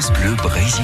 [0.00, 0.80] France Bleu Brésil.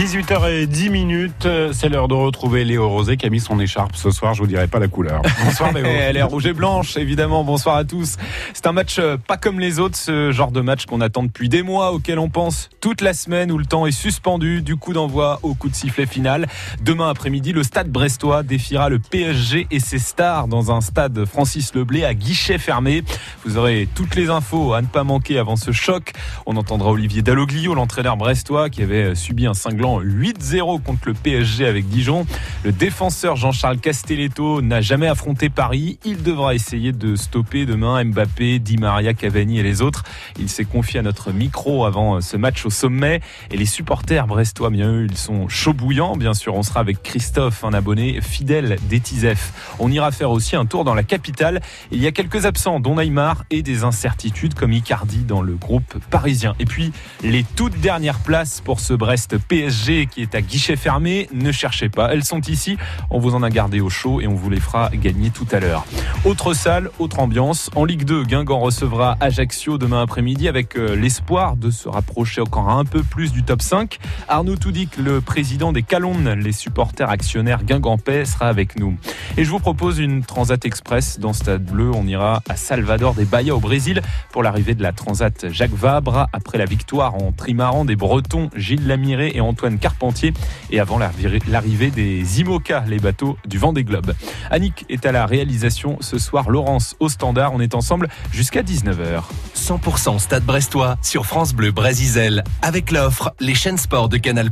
[0.00, 4.32] 18h10 minutes, c'est l'heure de retrouver Léo Rosé qui a mis son écharpe ce soir,
[4.32, 5.20] je vous dirai pas la couleur.
[5.44, 5.84] Bonsoir Léo.
[5.84, 7.44] Elle est rouge et blanche, évidemment.
[7.44, 8.16] Bonsoir à tous.
[8.54, 11.50] C'est un match euh, pas comme les autres, ce genre de match qu'on attend depuis
[11.50, 14.94] des mois, auquel on pense toute la semaine, où le temps est suspendu, du coup
[14.94, 16.48] d'envoi au coup de sifflet final.
[16.80, 21.74] Demain après-midi, le stade brestois défiera le PSG et ses stars dans un stade Francis
[21.74, 23.04] Leblé à guichet fermé.
[23.44, 26.12] Vous aurez toutes les infos à ne pas manquer avant ce choc.
[26.46, 31.66] On entendra Olivier Dalloglio, l'entraîneur brestois qui avait subi un cinglant 8-0 contre le PSG
[31.66, 32.24] avec Dijon.
[32.62, 35.98] Le défenseur Jean-Charles Castelletto n'a jamais affronté Paris.
[36.04, 40.04] Il devra essayer de stopper demain Mbappé, Di Maria, Cavani et les autres.
[40.38, 43.20] Il s'est confié à notre micro avant ce match au sommet.
[43.50, 46.16] Et les supporters brestois, bien eux, ils sont chauds bouillants.
[46.16, 49.74] Bien sûr, on sera avec Christophe, un abonné fidèle d'Etisef.
[49.80, 51.60] On ira faire aussi un tour dans la capitale.
[51.90, 55.98] Il y a quelques absents, dont Neymar, et des incertitudes comme Icardi dans le groupe
[56.10, 56.54] parisien.
[56.58, 61.28] Et puis, les toutes dernières places pour ce Brest PSG qui est à guichet fermé,
[61.32, 62.12] ne cherchez pas.
[62.12, 62.76] Elles sont ici.
[63.10, 65.60] On vous en a gardé au chaud et on vous les fera gagner tout à
[65.60, 65.86] l'heure.
[66.24, 67.70] Autre salle, autre ambiance.
[67.74, 72.68] En Ligue 2, Guingamp recevra Ajaccio demain après-midi avec euh, l'espoir de se rapprocher encore
[72.68, 73.98] un peu plus du top 5.
[74.28, 78.96] Arnaud Toudic, le président des Calonnes, les supporters actionnaires guingampais, sera avec nous.
[79.36, 81.90] Et je vous propose une Transat Express dans Stade Bleu.
[81.94, 86.26] On ira à Salvador des Bahia au Brésil pour l'arrivée de la Transat Jacques Vabre
[86.32, 90.32] après la victoire en trimaran des Bretons Gilles Lamiré et Antoine Carpentier
[90.70, 94.14] et avant l'arrivée des IMOCA, les bateaux du vent des globes.
[94.50, 97.52] Annick est à la réalisation ce soir, Laurence au standard.
[97.54, 99.22] On est ensemble jusqu'à 19h.
[99.56, 104.50] 100% Stade Brestois sur France Bleu Brésil avec l'offre Les chaînes sport de Canal+.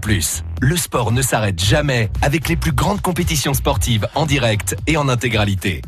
[0.60, 5.08] Le sport ne s'arrête jamais avec les plus grandes compétitions sportives en direct et en
[5.08, 5.82] intégralité.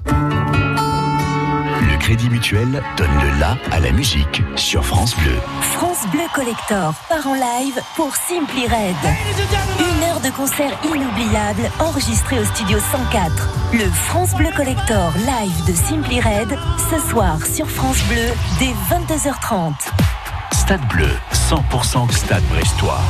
[1.80, 5.34] Le Crédit Mutuel donne le la à la musique sur France Bleu.
[5.62, 8.96] France Bleu Collector part en live pour Simply Red.
[9.78, 13.48] Une heure de concert inoubliable enregistré au studio 104.
[13.72, 16.58] Le France Bleu Collector live de Simply Red
[16.90, 18.28] ce soir sur France Bleu
[18.58, 19.72] dès 22h30.
[20.52, 23.00] Stade Bleu, 100% Stade Brestois.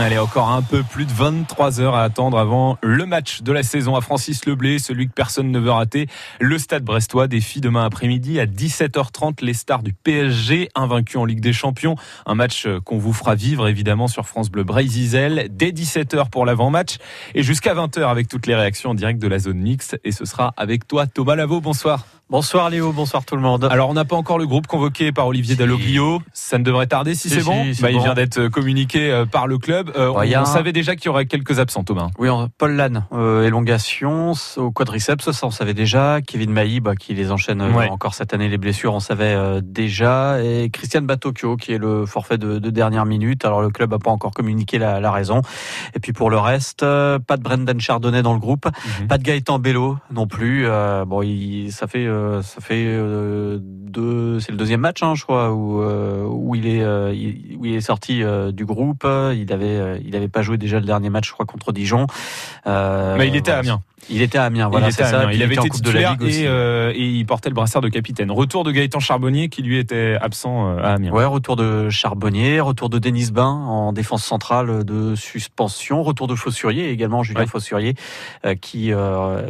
[0.00, 3.62] Allez, encore un peu plus de 23 heures à attendre avant le match de la
[3.62, 6.08] saison à Francis Leblé, celui que personne ne veut rater.
[6.40, 11.40] Le Stade Brestois défie demain après-midi à 17h30 les stars du PSG, invaincus en Ligue
[11.40, 11.94] des Champions.
[12.26, 16.98] Un match qu'on vous fera vivre évidemment sur France Bleu Brésil dès 17h pour l'avant-match
[17.34, 19.98] et jusqu'à 20h avec toutes les réactions en direct de la zone mixte.
[20.04, 21.60] Et ce sera avec toi, Thomas Lavaux.
[21.60, 22.04] Bonsoir.
[22.34, 23.68] Bonsoir Léo, bonsoir tout le monde.
[23.70, 26.20] Alors on n'a pas encore le groupe convoqué par Olivier Dalloglio.
[26.32, 27.64] Ça ne devrait tarder si, c'est bon.
[27.80, 29.92] Bah, il vient d'être communiqué euh, par le club.
[29.94, 32.08] Euh, on, savait déjà qu'il y aurait quelques absents, Thomas.
[32.18, 32.28] Oui,
[32.58, 36.22] Paul Lannes, euh, élongation au quadriceps, ça on savait déjà.
[36.22, 40.42] Kevin Mailly, bah, qui les enchaîne encore cette année les blessures, on savait déjà.
[40.42, 43.44] Et Christian Batocchio, qui est le forfait de, dernière minute.
[43.44, 45.40] Alors le club n'a pas encore communiqué la, raison.
[45.94, 49.06] Et puis pour le reste, pas de Brendan Chardonnay dans le groupe, mhm.
[49.06, 50.66] pas de Gaëtan Bello non plus.
[51.06, 55.22] bon, il, ça fait euh, ça fait euh, deux, c'est le deuxième match, hein, je
[55.22, 59.06] crois, où, euh, où il est, où il est sorti du groupe.
[59.34, 62.06] Il avait, il avait pas joué déjà le dernier match, je crois, contre Dijon.
[62.66, 63.82] Mais il était à Amiens.
[64.10, 65.32] Il était à Amiens, voilà, c'est ça.
[65.32, 68.30] Il, avait été titulaire et, et, il portait le brassard de capitaine.
[68.30, 71.10] Retour de Gaëtan Charbonnier qui lui était absent à Amiens.
[71.10, 76.34] Ouais, retour de Charbonnier, retour de Denis Bain en défense centrale de suspension, retour de
[76.34, 77.94] Fossurier également, Julien Fossurier,
[78.60, 78.92] qui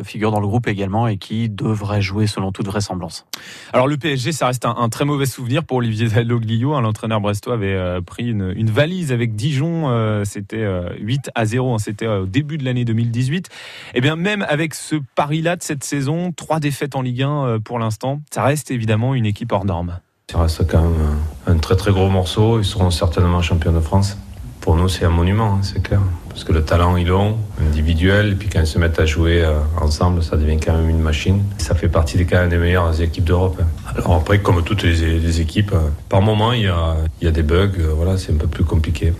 [0.04, 3.26] figure dans le groupe également et qui devrait jouer selon toute vraisemblance.
[3.74, 6.74] Alors le PSG, ça reste un, très mauvais souvenir pour Olivier Dalloglio.
[6.74, 9.90] Hein, L'entraîneur brestois avait euh, pris une, valise avec Dijon.
[9.90, 10.66] Euh, c'était
[10.98, 11.74] 8 euh, à 0.
[11.74, 13.46] Hein, c'était au début de l'année 2018.
[13.46, 13.50] Et
[13.96, 17.78] eh bien même avec ce pari-là de cette saison, trois défaites en Ligue 1 pour
[17.78, 19.98] l'instant, ça reste évidemment une équipe hors norme.
[20.30, 22.58] Ça reste quand même un très très gros morceau.
[22.58, 24.16] Ils seront certainement champions de France
[24.64, 26.00] pour nous, c'est un monument, hein, c'est clair.
[26.30, 29.44] Parce que le talent, ils l'ont, individuel, et puis quand ils se mettent à jouer
[29.44, 31.42] euh, ensemble, ça devient quand même une machine.
[31.58, 33.58] Ça fait partie des, quand même des meilleures équipes d'Europe.
[33.60, 33.66] Hein.
[33.94, 37.92] Alors après, comme toutes les, équipes, euh, par moment, il y a, des bugs, euh,
[37.94, 39.12] voilà, c'est un peu plus compliqué.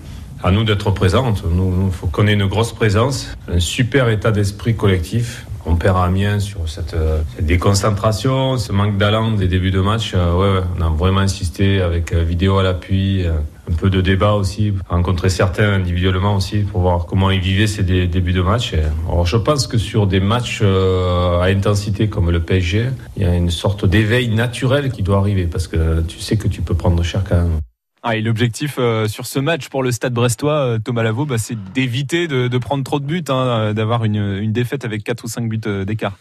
[0.43, 4.31] À nous d'être présents, nous, il faut qu'on ait une grosse présence, un super état
[4.31, 5.44] d'esprit collectif.
[5.67, 6.96] On perd à Amiens sur cette,
[7.38, 10.14] déconcentration, ce manque d'allant des débuts de match.
[10.14, 13.26] ouais, on a vraiment insisté avec vidéo à l'appui,
[13.70, 17.82] un peu de débat aussi, rencontrer certains individuellement aussi pour voir comment ils vivaient ces
[17.82, 18.75] débuts de match.
[19.08, 23.26] Alors je pense que sur des matchs euh, à intensité comme le PSG, il y
[23.26, 26.75] a une sorte d'éveil naturel qui doit arriver parce que tu sais que tu peux
[26.75, 27.61] prendre cher quand même.
[28.06, 31.39] Ah, et l'objectif euh, sur ce match pour le Stade Brestois, euh, Thomas Lavaux, bah,
[31.39, 35.27] c'est d'éviter de, prendre trop de buts, hein, euh, d'avoir une, défaite avec 4 ou
[35.27, 36.19] 5 buts d'écart.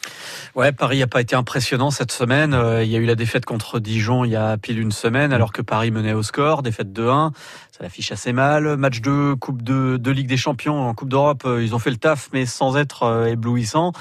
[0.56, 2.58] Ouais, Paris n'a pas été impressionnant cette semaine.
[2.82, 5.52] Il y a eu la défaite contre Dijon il y a pile une semaine, alors
[5.52, 7.32] que Paris menait au score, défaite 2-1.
[7.76, 8.78] Ça l'affiche assez mal.
[8.78, 11.98] Match de Coupe de, de Ligue des Champions en Coupe d'Europe, ils ont fait le
[11.98, 13.92] taf, mais sans être éblouissant.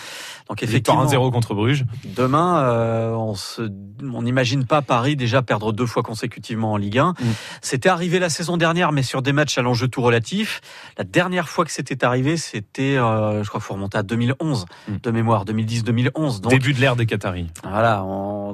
[0.48, 1.84] Donc effectivement, 1-0 contre Bruges.
[2.04, 7.14] Demain, on n'imagine pas Paris déjà perdre deux fois consécutivement en Ligue 1.
[7.62, 10.60] C'était arrivé la saison dernière, mais sur des matchs à l'enjeu tout relatif.
[10.98, 14.66] La dernière fois que c'était arrivé, c'était, euh, je crois qu'il faut remonter à 2011,
[14.88, 14.96] mm.
[15.02, 16.40] de mémoire, 2010-2011.
[16.48, 17.48] Début de l'ère des Qataris.
[17.62, 17.98] Voilà,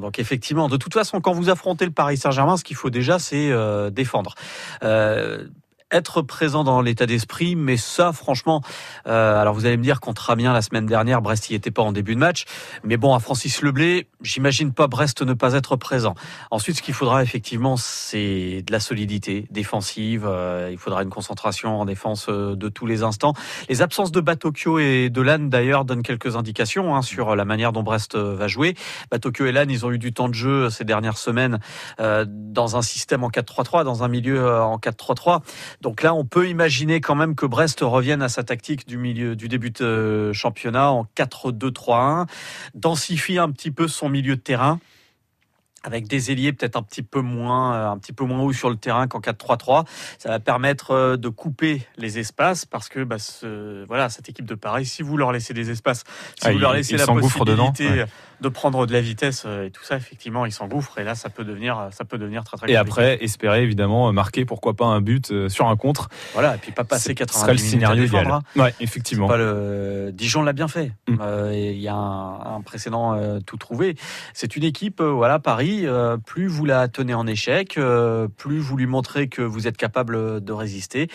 [0.01, 3.19] donc effectivement, de toute façon, quand vous affrontez le Paris Saint-Germain, ce qu'il faut déjà,
[3.19, 4.35] c'est euh, défendre.
[4.83, 5.58] Euh, 呃。
[5.91, 8.63] Être présent dans l'état d'esprit, mais ça, franchement,
[9.07, 11.83] euh, alors vous allez me dire contre Amiens la semaine dernière, Brest n'y était pas
[11.83, 12.45] en début de match,
[12.85, 16.15] mais bon, à Francis Leblé, j'imagine pas Brest ne pas être présent.
[16.51, 20.27] Ensuite, ce qu'il faudra effectivement, c'est de la solidité défensive.
[20.27, 23.33] Euh, il faudra une concentration en défense euh, de tous les instants.
[23.69, 27.73] Les absences de Batokyo et de Lannes d'ailleurs donnent quelques indications hein, sur la manière
[27.73, 28.75] dont Brest va jouer.
[29.11, 31.59] Batokyo et Lannes, ils ont eu du temps de jeu ces dernières semaines
[31.99, 35.41] dans un système en 4-3-3, dans un milieu en 4-3-3.
[35.81, 39.37] Donc là, on peut imaginer quand même que Brest revienne à sa tactique du milieu
[39.37, 42.27] du début de championnat en 4-2-3-1,
[42.75, 44.81] densifie un petit peu son milieu de terrain
[45.85, 48.69] avec des ailiers peut-être un petit peu moins euh, un petit peu moins haut sur
[48.69, 49.87] le terrain qu'en 4-3-3
[50.19, 53.17] ça va permettre euh, de couper les espaces parce que bah,
[53.87, 56.03] voilà cette équipe de Paris si vous leur laissez des espaces
[56.41, 58.05] si ah, vous leur laissez la possibilité
[58.41, 61.29] de prendre de la vitesse euh, et tout ça, effectivement, il s'engouffre et là, ça
[61.29, 62.71] peut devenir, ça peut devenir très très.
[62.71, 66.09] Et après, espérer évidemment marquer, pourquoi pas un but euh, sur un contre.
[66.35, 67.63] Voilà, et puis pas passer 90 minutes.
[67.63, 68.31] le scénario idéal.
[68.31, 68.43] Hein.
[68.57, 69.27] Ouais, effectivement.
[69.27, 70.11] Pas le...
[70.13, 70.93] Dijon l'a bien fait.
[71.09, 71.17] Mm.
[71.21, 73.97] Euh, il y a un, précédent tout trouvé.
[74.35, 75.87] C'est une équipe, voilà, Paris.
[76.27, 77.79] plus vous la tenez en échec,
[78.37, 81.09] plus vous lui montrez que vous êtes capable de résister,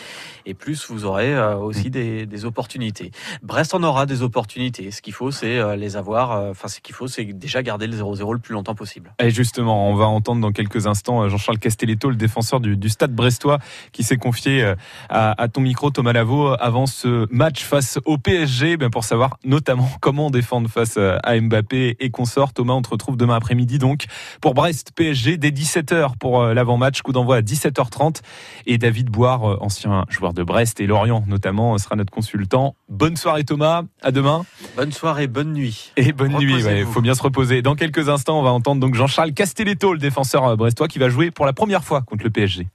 [0.46, 1.92] et plus vous aurez aussi mm.
[1.92, 3.12] des, des, opportunités.
[3.44, 4.90] Brest en aura des opportunités.
[4.92, 6.50] Ce qu'il faut, c'est les avoir.
[6.50, 9.14] Enfin, ce qu'il faut, c'est déjà garder le 0-0 le plus longtemps possible.
[9.20, 13.14] Et justement, on va entendre dans quelques instants euh, Jean-Charles Castelletto, le défenseur du, stade
[13.14, 13.60] brestois,
[13.92, 14.76] qui s'est confié euh,
[15.10, 19.90] à, ton micro, Thomas Lavaux, avant ce match face au PSG, ben, pour savoir notamment
[20.02, 22.54] comment défendre face euh, à Mbappé et consort.
[22.54, 24.06] Thomas, on te retrouve demain après-midi donc
[24.42, 28.22] pour Brest PSG dès 17h pour l'avant-match, coup d'envoi à 17h30.
[28.66, 32.76] Et David Boire, ancien joueur de Brest et Lorient notamment, sera notre consultant.
[32.90, 34.46] Bonne soirée Thomas, à demain.
[34.76, 35.92] Bonne soirée, bonne nuit.
[35.98, 37.62] Et bonne nuit, il faut bien se reposer.
[37.62, 41.10] Dans quelques instants, on va entendre donc Jean-Charles Castelletto, le défenseur euh, brestois, qui va
[41.10, 42.68] jouer pour la première fois contre le PSG.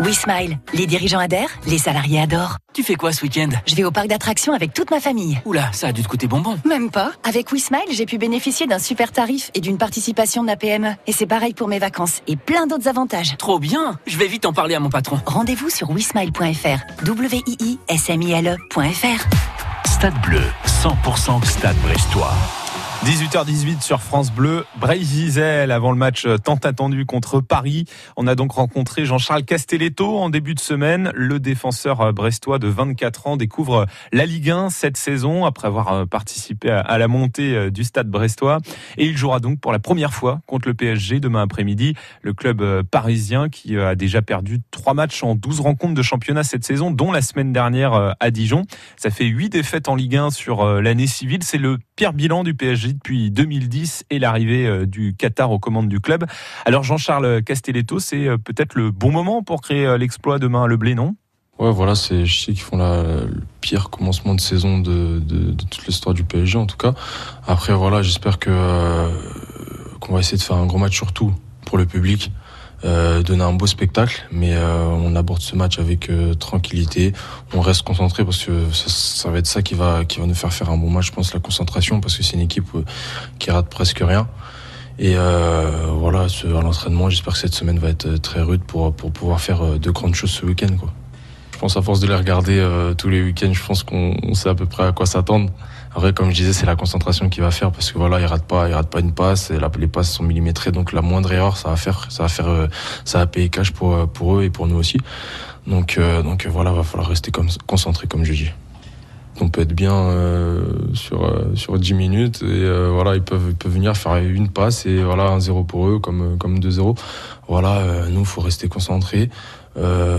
[0.00, 2.56] WeSmile, les dirigeants adhèrent, les salariés adorent.
[2.74, 3.48] Tu fais quoi ce week-end?
[3.66, 5.40] Je vais au parc d'attractions avec toute ma famille.
[5.46, 6.58] Oula, ça a dû te coûter bonbon.
[6.66, 7.12] Même pas.
[7.24, 10.90] Avec WeSmile, j'ai pu bénéficier d'un super tarif et d'une participation de la PME.
[11.06, 13.36] Et c'est pareil pour mes vacances et plein d'autres avantages.
[13.38, 15.18] Trop bien Je vais vite en parler à mon patron.
[15.24, 17.04] Rendez-vous sur WeSmile.fr.
[17.04, 19.26] W-I-I-S-M-I-L-E.fr.
[19.88, 22.34] Stade Bleu, 100% Stade Brestois.
[23.06, 27.84] 18h18 sur France Bleu, Bray-Giselle avant le match tant attendu contre Paris.
[28.16, 31.12] On a donc rencontré Jean-Charles Castelletto en début de semaine.
[31.14, 36.68] Le défenseur brestois de 24 ans découvre la Ligue 1 cette saison après avoir participé
[36.68, 38.58] à la montée du stade brestois.
[38.96, 41.94] Et il jouera donc pour la première fois contre le PSG demain après-midi.
[42.22, 46.64] Le club parisien qui a déjà perdu trois matchs en 12 rencontres de championnat cette
[46.64, 48.62] saison, dont la semaine dernière à Dijon.
[48.96, 51.44] Ça fait 8 défaites en Ligue 1 sur l'année civile.
[51.44, 55.88] C'est le pire bilan du PSG depuis 2010 et l'arrivée euh, du Qatar aux commandes
[55.88, 56.24] du club.
[56.64, 60.66] Alors Jean-Charles Castelletto, c'est euh, peut-être le bon moment pour créer euh, l'exploit demain à
[60.66, 61.14] Le Blé, non?
[61.58, 65.52] Ouais, voilà, c'est, je sais qu'ils font la, le pire commencement de saison de, de,
[65.52, 66.92] toute l'histoire du PSG, en tout cas.
[67.46, 68.50] Après, voilà, j'espère que
[70.00, 71.32] qu'on va essayer de faire un gros match surtout
[71.64, 72.30] pour le public.
[72.84, 77.14] Euh, donner un beau spectacle, mais euh, on aborde ce match avec euh, tranquillité.
[77.54, 80.34] On reste concentré parce que ça, ça, va être ça qui va qui va nous
[80.34, 81.06] faire faire un bon match.
[81.06, 82.68] Je pense la concentration parce que c'est une équipe
[83.38, 84.28] qui rate presque rien.
[84.98, 89.40] Et voilà, à l'entraînement, j'espère que cette semaine va être très rude pour pour pouvoir
[89.40, 90.68] faire de grandes choses ce week-end.
[91.52, 92.62] Je pense à force de les regarder
[92.98, 95.50] tous les week-ends, je pense qu'on sait à peu près à quoi s'attendre.
[95.96, 98.44] Après, comme je disais, c'est la concentration qui va faire parce que voilà, il rate
[98.44, 99.50] pas, il rate pas une passe.
[99.50, 102.66] Les passes sont millimétrées, donc la moindre erreur, ça va faire, ça va faire, euh,
[103.06, 104.98] ça va payer cash pour euh, pour eux et pour nous aussi.
[105.66, 107.32] Donc euh, donc voilà, va falloir rester
[107.66, 108.50] concentré, comme je dis.
[109.40, 110.14] On peut être bien
[110.92, 115.02] sur sur 10 minutes et voilà, ils peuvent ils peuvent venir faire une passe et
[115.02, 116.98] voilà un zéro pour eux comme comme 2-0.
[117.48, 119.28] Voilà, nous faut rester concentré,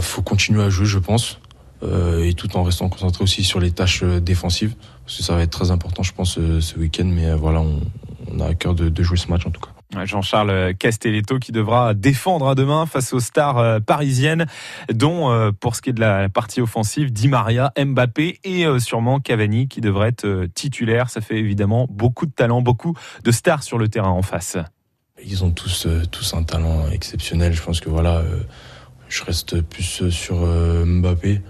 [0.01, 1.39] faut continuer à jouer, je pense.
[1.83, 4.73] Euh, et tout en restant concentré aussi sur les tâches euh, défensives,
[5.05, 7.05] parce que ça va être très important, je pense, ce, week-end.
[7.05, 10.05] Mais euh, voilà, on, a à cœur de, de jouer ce match en tout cas.
[10.05, 14.45] Jean-Charles Castelletto qui devra défendre à demain face aux stars parisiennes,
[14.91, 19.69] dont pour ce qui est de la partie offensive, Di Maria, Mbappé et sûrement Cavani
[19.69, 21.09] qui devrait être titulaire.
[21.09, 24.57] Ça fait évidemment beaucoup de talent, beaucoup de stars sur le terrain en face.
[25.25, 27.53] Ils ont tous, tous un talent exceptionnel.
[27.53, 28.23] Je pense que voilà,
[29.07, 31.41] je reste plus sur Mbappé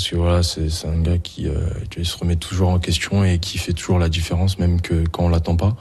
[0.00, 1.60] parce que voilà, c'est un gars qui, euh,
[2.02, 5.28] se remet toujours en question et qui fait toujours la différence, même que quand on
[5.28, 5.76] l'attend pas.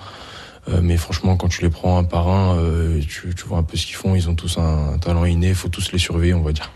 [0.68, 3.64] Euh, mais franchement, quand tu les prends un par un, euh, tu, tu, vois un
[3.64, 4.16] peu ce qu'ils font.
[4.16, 5.48] Ils ont tous un, talent inné.
[5.50, 6.70] Il faut tous les surveiller, on va dire.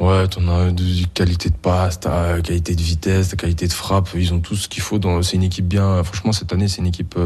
[0.00, 4.08] Ouais, t'en as de qualité de passe, t'as qualité de vitesse, t'as qualité de frappe.
[4.16, 4.98] Ils ont tout ce qu'il faut.
[5.22, 6.02] C'est une équipe bien.
[6.02, 7.16] Franchement, cette année, c'est une équipe.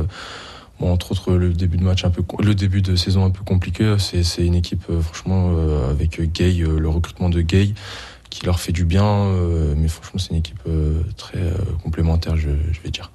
[0.79, 3.45] Bon, entre autres, le début de match un peu, le début de saison un peu
[3.45, 3.97] compliqué.
[3.99, 5.57] C'est une équipe, franchement,
[5.89, 7.73] avec Gay, le recrutement de Gay
[8.35, 9.05] qui leur fait du bien.
[9.05, 12.49] Euh, mais franchement, c'est une équipe euh, très euh, complémentaire, je,
[12.83, 13.13] vais dire.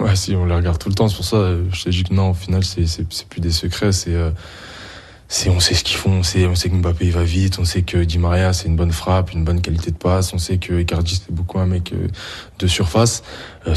[0.00, 1.08] Ouais, si, on les regarde tout le temps.
[1.08, 3.92] C'est pour ça, je te dis que non, au final, c'est plus des secrets.
[3.92, 4.16] C'est
[5.48, 7.82] on sait ce qu'ils font, on sait, on que Mbappé il va vite, on sait
[7.82, 10.80] que Di Maria c'est une bonne frappe, une bonne qualité de passe, on sait que
[10.80, 11.92] Icardi c'est beaucoup un mec
[12.58, 13.24] de surface.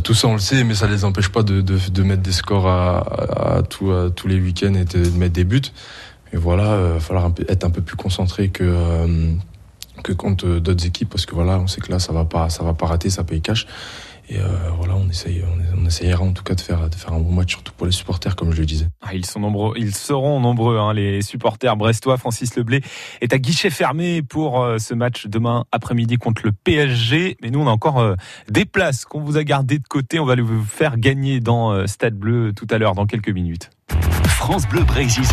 [0.03, 3.63] tout ça on le sait, mais ça les empêche pas de, mettre des scores à,
[3.67, 5.61] tous les week-ends et de, mettre des buts.
[6.31, 9.35] Et voilà, il va falloir être un peu plus concentré que
[10.03, 12.63] que contre d'autres équipes parce que voilà, on sait que là ça va pas, ça
[12.63, 13.67] va pas rater, ça paye cash.
[14.29, 14.45] Et euh,
[14.77, 15.41] voilà, on essaye,
[15.77, 17.93] on, essayera en tout cas de faire, de faire un bon match, surtout pour les
[17.93, 18.87] supporters, comme je le disais.
[19.01, 22.17] Ah, ils sont nombreux, ils seront nombreux, hein, les supporters brestois.
[22.17, 22.81] Francis Leblé
[23.21, 27.37] est à guichet fermé pour euh, ce match demain après-midi contre le PSG.
[27.41, 28.15] Mais nous, on a encore euh,
[28.49, 30.19] des places qu'on vous a gardées de côté.
[30.19, 33.69] On va vous faire gagner dans Stade Bleu tout à l'heure, dans quelques minutes.
[34.27, 35.23] France Bleu Brésil,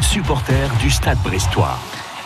[0.00, 1.78] supporter du Stade Brestois.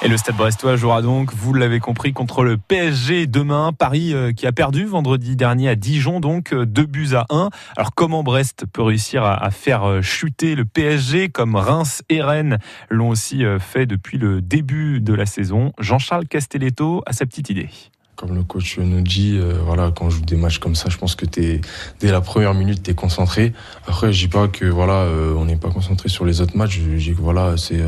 [0.06, 3.72] Et le Stade Brestois jouera donc, vous l'avez compris, contre le PSG demain.
[3.72, 7.50] Paris euh, qui a perdu vendredi dernier à Dijon, donc 2 euh, buts à 1.
[7.76, 12.58] Alors comment Brest peut réussir à, faire euh, chuter le PSG comme Reims et Rennes
[12.88, 15.72] l'ont aussi fait depuis le début de la saison?
[15.80, 17.68] Jean-Charles Castelletto a sa petite idée
[18.14, 21.14] comme le coach nous dit, voilà, quand on joue des matchs comme ça, je pense
[21.16, 21.60] que es,
[22.00, 23.52] dès la première minute, tu es concentré.
[23.86, 26.80] Après, je dis pas que voilà, on n'est pas concentré sur les autres matchs.
[26.80, 27.82] Je dis que voilà, c'est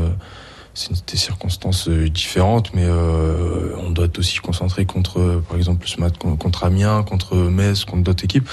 [0.79, 5.99] c'est des circonstances euh, différentes, mais euh, on doit aussi concentré contre, par exemple, ce
[5.99, 8.47] match contre Amiens, contre Metz, contre d'autres équipes.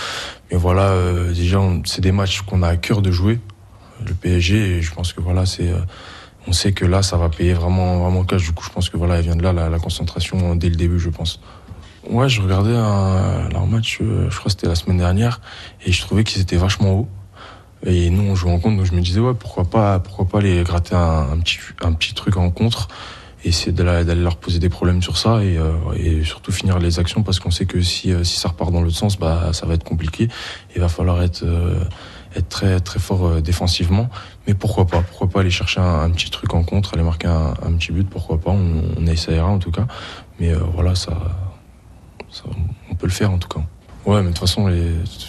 [0.50, 3.38] Mais voilà, euh, déjà, c'est des matchs qu'on a à cœur de jouer,
[4.04, 5.72] le PSG, et je pense que voilà, c'est,
[6.48, 8.42] on sait que là, ça va payer vraiment, vraiment cash.
[8.42, 10.98] Du coup, je pense que voilà, elle vient de là la, concentration dès le début,
[10.98, 11.40] je pense.
[12.10, 15.40] Ouais, je regardais un, leur match, je crois que c'était la semaine dernière,
[15.84, 17.08] et je trouvais qu'ils étaient vachement hauts.
[17.84, 20.38] Et nous, on joue en contre, donc je me disais, ouais, pourquoi pas, pourquoi pas
[20.38, 22.88] aller gratter un, petit, un petit truc en contre
[23.44, 26.98] et essayer d'aller leur poser des problèmes sur ça et, euh, et surtout finir les
[26.98, 29.66] actions parce qu'on sait que si, euh, si ça repart dans l'autre sens, bah, ça
[29.66, 30.28] va être compliqué.
[30.74, 31.84] Il va falloir être, euh,
[32.34, 34.08] être très, très fort défensivement.
[34.46, 37.72] Mais pourquoi pas Pourquoi pas aller chercher un, petit truc en contre, aller marquer un,
[37.74, 39.86] petit but Pourquoi pas on, essaiera en tout cas.
[40.40, 41.16] Mais voilà, ça,
[42.90, 43.60] on peut le faire en tout cas.
[44.06, 44.70] Ouais, mais de toute façon,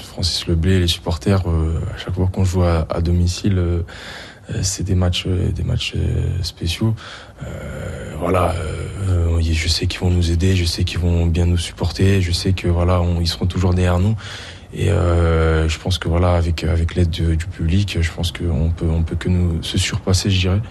[0.03, 3.81] Francis Leblé, les supporters, euh, à chaque fois qu'on joue à, domicile, euh,
[4.51, 5.95] euh, c'est des matchs, des matchs
[6.43, 6.93] spéciaux.
[8.19, 8.53] voilà,
[9.41, 12.53] je sais qu'ils vont nous aider, je sais qu'ils vont bien nous supporter, je sais
[12.53, 14.15] que voilà, ils seront toujours derrière nous.
[14.73, 19.01] Et je pense que voilà, avec avec l'aide du, public, je pense qu'on peut on
[19.01, 20.61] peut que nous se surpasser, je dirais.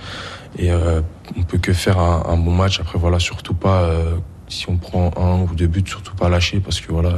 [0.59, 2.79] Et on peut que faire un, un, bon match.
[2.81, 3.91] Après voilà, surtout pas
[4.49, 7.15] si on prend un ou deux buts, surtout pas lâcher parce que voilà,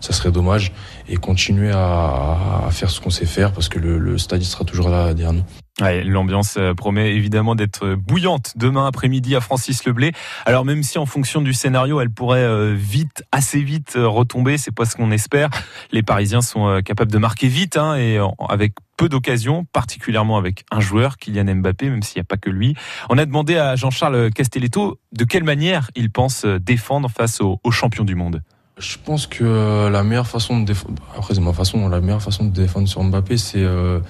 [0.00, 0.72] ça serait dommage
[1.08, 4.88] et continuer à, faire ce qu'on sait faire parce que le, le stade sera toujours
[4.88, 5.44] là derrière nous.
[5.80, 10.10] Ouais, L'ambiance euh, promet évidemment d'être bouillante demain après-midi à Francis Leblé.
[10.44, 14.58] Alors même si en fonction du scénario, elle pourrait euh, vite, assez vite euh, retomber,
[14.58, 15.50] c'est pas ce qu'on espère.
[15.92, 18.18] Les Parisiens sont capables de marquer vite hein, et
[18.48, 22.50] avec peu d'occasions, particulièrement avec un joueur, Kylian Mbappé, même s'il n'y a pas que
[22.50, 22.74] lui.
[23.08, 28.04] On a demandé à Jean-Charles Castelletto de quelle manière il pense défendre face aux, champions
[28.04, 28.42] du monde.
[28.78, 32.44] Je pense que la meilleure façon de défendre, après c'est ma façon, la meilleure façon
[32.44, 34.00] de défendre sur Mbappé, c'est euh,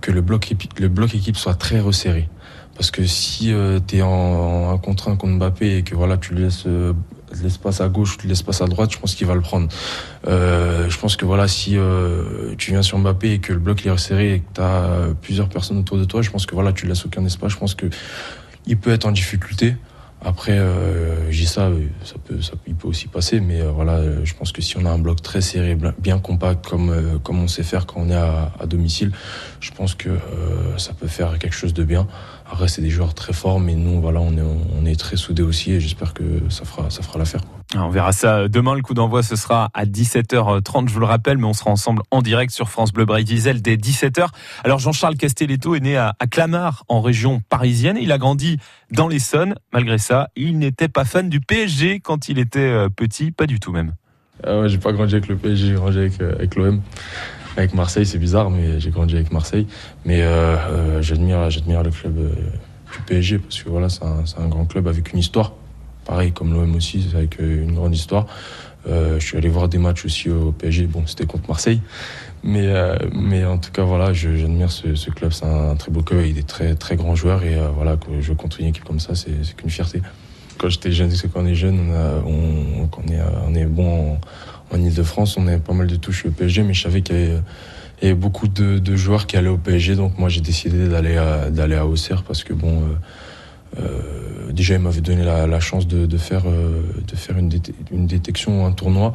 [0.00, 2.28] que le bloc, le bloc équipe soit très resserré.
[2.74, 6.16] Parce que si euh, tu es en, un contre un contre Mbappé et que voilà,
[6.16, 6.94] tu laisses euh,
[7.42, 9.68] l'espace à gauche, tu l'espace à droite, je pense qu'il va le prendre.
[10.26, 13.84] Euh, je pense que voilà, si euh, tu viens sur Mbappé et que le bloc
[13.84, 16.72] est resserré et que tu as plusieurs personnes autour de toi, je pense que voilà,
[16.72, 17.52] tu laisses aucun espace.
[17.52, 17.86] Je pense que
[18.66, 19.76] il peut être en difficulté.
[20.24, 21.70] Après, euh, ça,
[22.04, 24.90] ça peut, il peut aussi passer, mais euh, voilà, je pense que si on a
[24.90, 28.14] un bloc très serré, bien compact, comme euh, comme on sait faire quand on est
[28.14, 29.10] à, domicile,
[29.60, 32.06] je pense que euh, ça peut faire quelque chose de bien.
[32.52, 34.42] Après, c'est des joueurs très forts, mais nous, voilà, on est,
[34.78, 37.40] on est très soudés aussi et j'espère que ça fera, ça fera l'affaire.
[37.74, 38.74] On verra ça demain.
[38.74, 42.02] Le coup d'envoi, ce sera à 17h30, je vous le rappelle, mais on sera ensemble
[42.10, 44.26] en direct sur France Bleu Bray Diesel dès 17h.
[44.64, 47.96] Alors, Jean-Charles Castelletto est né à, Clamart, en région parisienne.
[47.98, 48.58] Il a grandi
[48.90, 49.54] dans l'Essonne.
[49.72, 53.60] Malgré ça, il n'était pas fan du PSG quand il était euh, petit, pas du
[53.60, 53.94] tout même.
[54.44, 56.82] Ah ouais, j'ai pas grandi avec le PSG, j'ai grandi avec, euh, avec l'OM.
[57.56, 59.66] Avec Marseille, c'est bizarre, mais j'ai grandi avec Marseille.
[60.04, 62.34] Mais euh, euh, j'admire, j'admire le club euh,
[62.92, 65.52] du PSG parce que voilà, c'est un, grand club avec une histoire.
[66.06, 68.26] Pareil comme l'OM aussi, avec une grande histoire.
[68.86, 70.86] je suis allé voir des matchs aussi au PSG.
[70.86, 71.80] Bon, c'était contre Marseille,
[72.42, 72.66] mais
[73.12, 75.32] mais en tout cas voilà, j'admire ce, ce, club.
[75.32, 78.32] C'est un, très beau club avec des très très grands joueurs et voilà que je
[78.32, 80.02] contre une équipe comme ça, c'est qu'une fierté.
[80.58, 81.78] Quand j'étais jeune, c'est quand on est jeune,
[82.26, 84.18] on, est, on est bon.
[84.72, 87.40] En Ile-de-France, on avait pas mal de touches au PSG, mais je savais qu'il
[88.02, 91.86] y, avait beaucoup de, joueurs qui allaient au PSG, donc moi j'ai décidé d'aller à,
[91.86, 97.16] Auxerre parce que bon, euh, euh, déjà il m'avait donné la, chance de, faire, de
[97.16, 97.48] faire euh,
[97.92, 99.12] une, détection, un tournoi.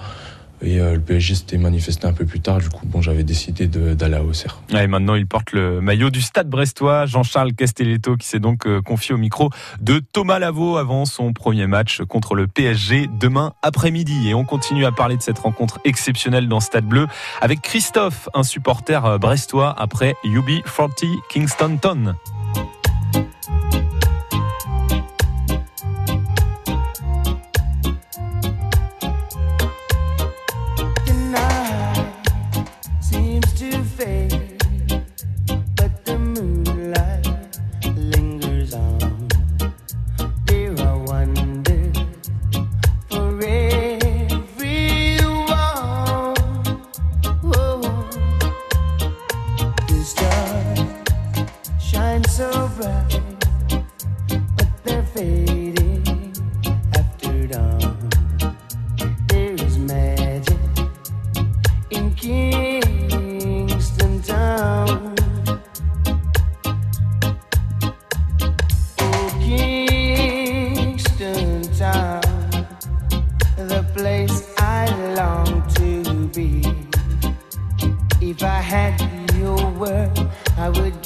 [0.62, 2.58] Et euh, le PSG s'était manifesté un peu plus tard.
[2.58, 4.60] Du coup, bon, j'avais décidé d'aller à Auxerre.
[4.70, 7.06] Et maintenant, il porte le maillot du Stade Brestois.
[7.06, 9.50] Jean-Charles Castelletto, qui s'est donc euh, confié au micro
[9.82, 14.30] de Thomas Lavaux avant son premier match contre le PSG demain après-midi.
[14.30, 17.08] Et on continue à parler de cette rencontre exceptionnelle dans Stade Bleu
[17.42, 21.78] avec Christophe, un supporter euh, brestois après UB40 Kingston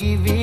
[0.01, 0.40] Town.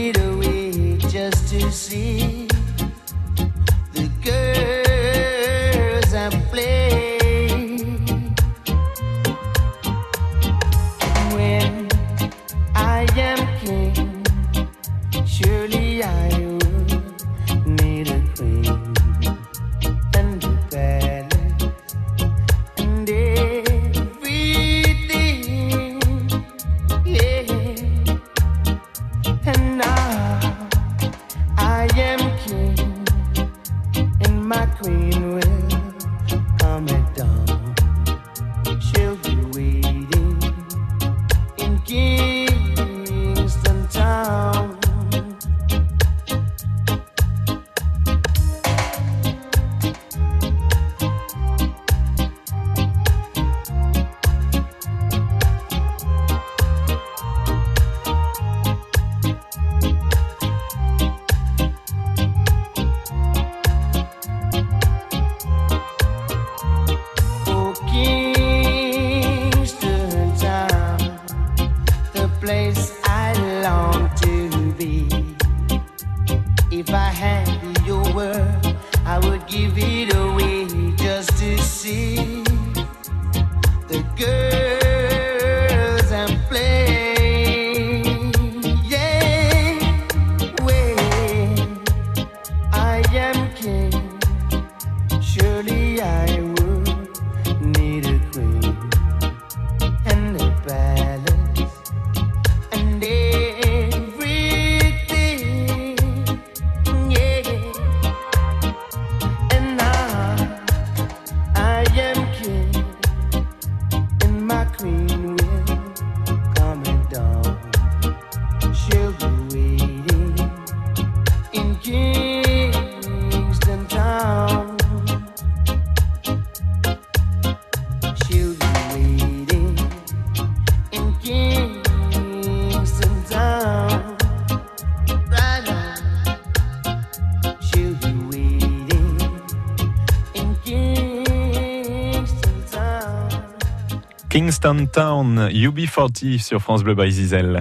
[144.60, 147.60] Kingston Town, UB40 sur France Bleu by Zizel.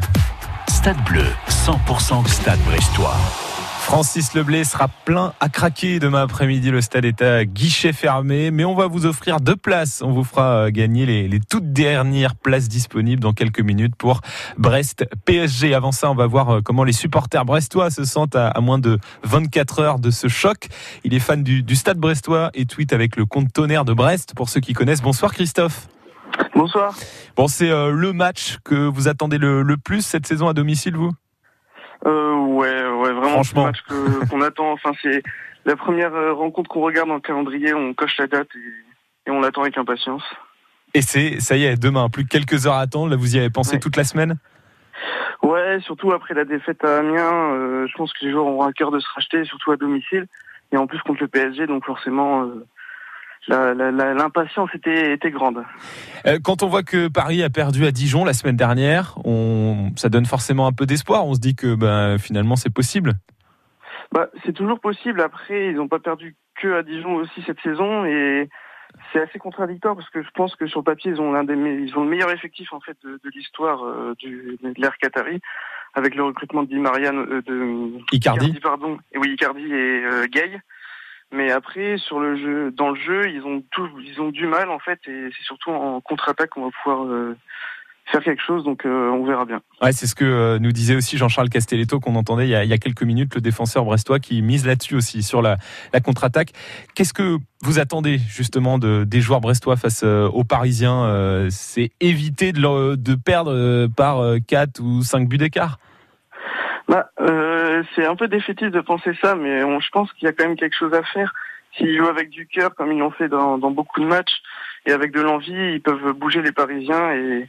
[0.68, 3.16] Stade Bleu, 100% Stade Brestois.
[3.82, 6.72] Francis Leblé sera plein à craquer demain après-midi.
[6.72, 10.02] Le stade est à guichet fermé, mais on va vous offrir deux places.
[10.02, 14.22] On vous fera euh, gagner les, les toutes dernières places disponibles dans quelques minutes pour
[14.58, 15.76] Brest PSG.
[15.76, 18.80] Avant ça, on va voir euh, comment les supporters brestois se sentent à, à moins
[18.80, 20.68] de 24 heures de ce choc.
[21.04, 24.34] Il est fan du, du stade brestois et tweet avec le compte tonnerre de Brest
[24.36, 25.04] pour ceux qui connaissent.
[25.04, 25.88] Bonsoir Christophe.
[26.58, 26.94] Bonsoir.
[27.36, 30.96] Bon, c'est euh, le match que vous attendez le, le plus cette saison à domicile,
[30.96, 31.12] vous?
[32.06, 33.30] Euh, ouais, ouais, vraiment.
[33.44, 33.72] Franchement.
[33.88, 34.72] C'est le match qu'on attend.
[34.72, 35.22] Enfin, c'est
[35.66, 37.74] la première euh, rencontre qu'on regarde dans le calendrier.
[37.74, 40.24] On coche la date et, et on l'attend avec impatience.
[40.94, 43.10] Et c'est, ça y est, demain, plus que quelques heures à attendre.
[43.12, 43.80] Là, vous y avez pensé Ouais.
[43.80, 44.38] toute la semaine?
[45.44, 48.74] Ouais, surtout après la défaite à Amiens, euh, je pense que les joueurs auront à
[48.74, 50.26] cœur de se racheter, surtout à domicile.
[50.72, 52.66] Et en plus contre le PSG, donc forcément, euh,
[53.48, 55.64] l'impatience était, était grande.
[56.26, 60.10] Euh, Quand on voit que Paris a perdu à Dijon la semaine dernière, on, ça
[60.10, 61.26] donne forcément un peu d'espoir.
[61.26, 63.14] On se dit que ben, finalement c'est possible.
[64.12, 65.22] Bah, c'est toujours possible.
[65.22, 68.50] Après, ils n'ont pas perdu que à Dijon aussi cette saison et
[69.12, 71.54] c'est assez contradictoire parce que je pense que sur le papier, ils ont l'un des
[71.54, 75.40] ils ont le meilleur effectif en fait de, de l'histoire euh, du de l'ère Qatari
[75.94, 78.54] avec le recrutement de Di Maria, euh, de Icardi.
[78.62, 80.60] pardon, et oui Icardi et euh, Gay.
[81.32, 84.70] Mais après, sur le jeu, dans le jeu, ils ont tout, ils ont du mal
[84.70, 87.36] en fait, et c'est surtout en contre-attaque qu'on va pouvoir euh,
[88.06, 88.64] faire quelque chose.
[88.64, 89.60] Donc, euh, on verra bien.
[89.82, 92.64] Ouais, c'est ce que euh, nous disait aussi Jean-Charles Castelletto qu'on entendait il y, a,
[92.64, 95.58] il y a quelques minutes, le défenseur brestois qui mise là-dessus aussi sur la,
[95.92, 96.52] la contre-attaque.
[96.96, 103.16] Qu'est-ce que vous attendez justement de, des joueurs brestois face aux Parisiens C'est éviter de,
[103.16, 105.78] perdre par 4 ou 5 buts d'écart?
[106.88, 107.57] Bah, euh,
[107.96, 110.58] c'est un peu défaitiste de penser ça, mais je pense qu'il y a quand même
[110.58, 111.34] quelque chose à faire.
[111.76, 114.42] S'ils jouent avec du cœur, comme ils l'ont fait dans, beaucoup de matchs,
[114.86, 117.12] et avec de l'envie, ils peuvent bouger les Parisiens.
[117.14, 117.48] Et,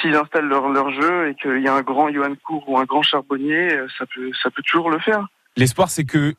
[0.00, 3.02] s'ils installent leur, jeu et qu'il y a un grand Johan Cour ou un grand
[3.02, 5.26] Charbonnier, euh, ça peut, ça peut toujours le faire.
[5.56, 6.32] L'espoir, c'est que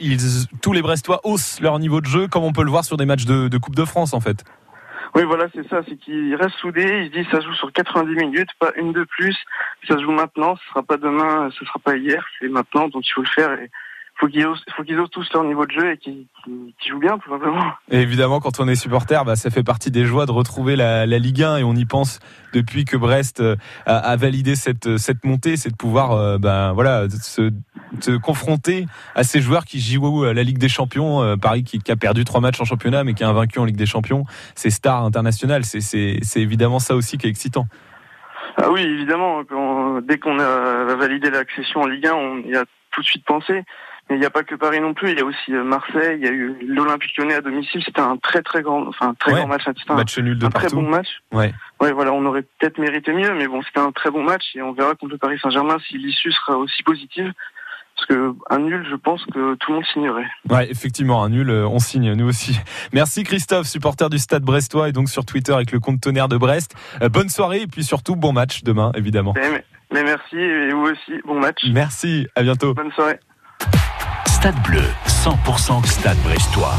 [0.62, 3.06] tous les Brestois haussent leur niveau de jeu, comme on peut le voir sur des
[3.06, 4.46] matchs de Coupe de France en fait.
[5.16, 5.82] Oui, voilà, c'est ça.
[5.88, 7.06] C'est qu'ils restent soudés.
[7.06, 9.38] Ils se disent ça joue sur 90 minutes, pas une de plus.
[9.88, 10.58] Ça joue maintenant.
[10.58, 11.50] Ce sera pas demain.
[11.58, 12.26] Ce sera pas hier.
[12.38, 12.90] C'est maintenant.
[12.90, 13.58] Donc il faut le faire.
[14.18, 16.26] Faut qu'ils osent, faut qu'ils osent tous leur niveau de jeu et qu'ils
[16.88, 17.64] jouent bien, tout simplement.
[17.92, 21.06] Et évidemment, quand on est supporter, bah, ça fait partie des joies de retrouver la,
[21.06, 22.20] la Ligue 1 et on y pense
[22.54, 26.72] depuis que Brest euh, a, a validé cette, cette montée, c'est de pouvoir euh, bah,
[26.74, 27.52] voilà, se,
[28.00, 31.22] se confronter à ces joueurs qui jouent à la Ligue des Champions.
[31.22, 33.66] Euh, Paris qui, qui a perdu trois matchs en championnat mais qui est invaincu en
[33.66, 34.24] Ligue des Champions.
[34.56, 35.66] C'est star international.
[35.66, 37.68] C'est- C'est c'est évidemment ça aussi qui est excitant.
[38.58, 39.44] Ah oui, évidemment.
[39.44, 43.26] quand- dès qu'on a validé l'accession en Ligue 1, on y a tout de suite
[43.26, 43.64] pensé.
[44.10, 45.12] Mais il n'y a pas que Paris non plus.
[45.12, 46.18] Il y a aussi euh, Marseille.
[46.20, 47.82] Il y a eu l'Olympique Lyonnais à domicile.
[47.84, 49.40] C'était un très très grand, enfin un très Ouais.
[49.40, 49.64] grand match.
[49.66, 51.08] C'était un, Match nul de un très bon match.
[51.32, 51.54] Ouais.
[51.82, 54.62] Ouais, voilà, on aurait peut-être mérité mieux, mais bon, c'était un très bon match et
[54.62, 57.32] on verra contre le Paris Saint-Germain si l'issue sera aussi positive.
[57.96, 60.28] Parce que un nul, je pense que tout le monde signerait.
[60.50, 62.60] Ouais, effectivement, un nul, euh, on signe, nous aussi.
[62.94, 66.36] Merci Christophe, supporter du Stade Brestois et donc sur Twitter avec le compte tonnerre de
[66.38, 66.76] Brest.
[67.02, 69.34] Euh, bonne soirée et puis surtout bon match demain, évidemment.
[69.36, 69.64] Mais,
[69.94, 71.62] mais merci et vous aussi, bon match.
[71.72, 72.74] Merci, à bientôt.
[72.74, 73.18] Bonne soirée.
[74.46, 76.76] Stade Bleu, 100% Stade Brestois.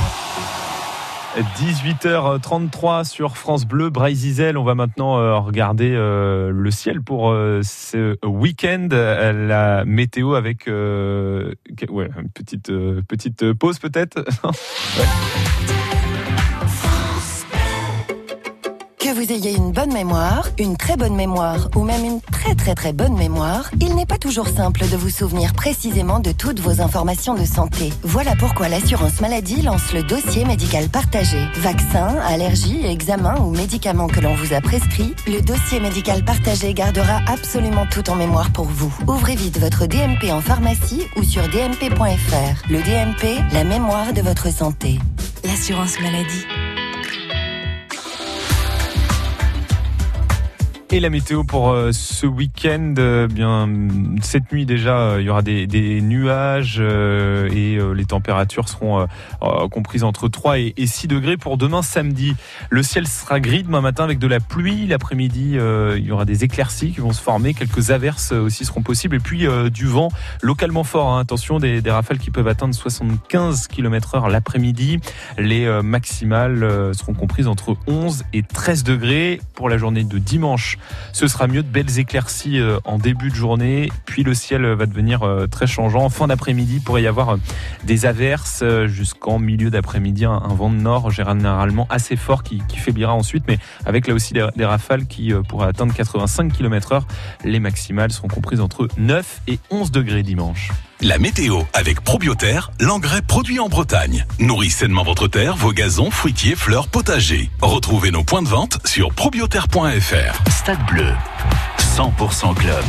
[1.59, 4.57] 18h33 sur France Bleu, Braille-Zizel.
[4.57, 8.87] On va maintenant euh, regarder euh, le ciel pour euh, ce week-end.
[8.93, 11.57] La météo avec une
[12.33, 12.71] petite,
[13.09, 14.25] petite pause peut-être.
[19.07, 22.75] Que vous ayez une bonne mémoire, une très bonne mémoire ou même une très très
[22.75, 26.81] très bonne mémoire, il n'est pas toujours simple de vous souvenir précisément de toutes vos
[26.81, 27.93] informations de santé.
[28.03, 31.39] Voilà pourquoi l'assurance maladie lance le dossier médical partagé.
[31.55, 37.21] Vaccins, allergies, examens ou médicaments que l'on vous a prescrits, le dossier médical partagé gardera
[37.29, 38.93] absolument tout en mémoire pour vous.
[39.07, 42.69] Ouvrez vite votre DMP en pharmacie ou sur dmp.fr.
[42.69, 44.99] Le DMP, la mémoire de votre santé.
[45.45, 46.45] L'assurance maladie.
[50.93, 53.69] Et la météo pour euh, ce week-end, euh, bien
[54.23, 55.67] cette nuit déjà, euh, il y aura des,
[56.01, 59.07] nuages et les températures seront
[59.71, 61.37] comprises entre 3 et, et 6 degrés.
[61.37, 62.35] Pour demain samedi,
[62.71, 64.87] le ciel sera gris demain matin avec de la pluie.
[64.87, 69.17] L'après-midi, il y aura des éclaircies qui vont se former, quelques averses aussi seront possibles
[69.17, 70.09] et puis du vent
[70.43, 71.13] localement fort.
[71.13, 71.21] hein.
[71.21, 75.01] Attention, des, des rafales qui peuvent atteindre 75 km/h l'après-midi.
[75.39, 80.76] Les maximales seront comprises entre 11 et 13 degrés pour la journée de dimanche.
[81.13, 84.75] Ce sera mieux de belles éclaircies euh, en début de journée, puis le ciel euh,
[84.75, 86.05] va devenir euh, très changeant.
[86.05, 87.39] En fin d'après-midi, il pourrait y avoir
[87.85, 93.45] des averses jusqu'en milieu d'après-midi, un, vent de nord généralement assez fort qui, faiblira ensuite,
[93.49, 97.03] mais avec là aussi des, des rafales qui pourraient atteindre 85 km/h.
[97.45, 100.71] Les maximales seront comprises entre 9 et 11 degrés dimanche.
[101.03, 104.25] La météo avec Probioterre, l'engrais produit en Bretagne.
[104.39, 107.51] Nourrit sainement votre terre, vos gazons, fruitiers, fleurs, potagers.
[107.61, 110.51] Retrouvez nos points de vente sur probioterre.fr.
[110.51, 111.13] Stade Bleu,
[111.79, 112.85] 100% club.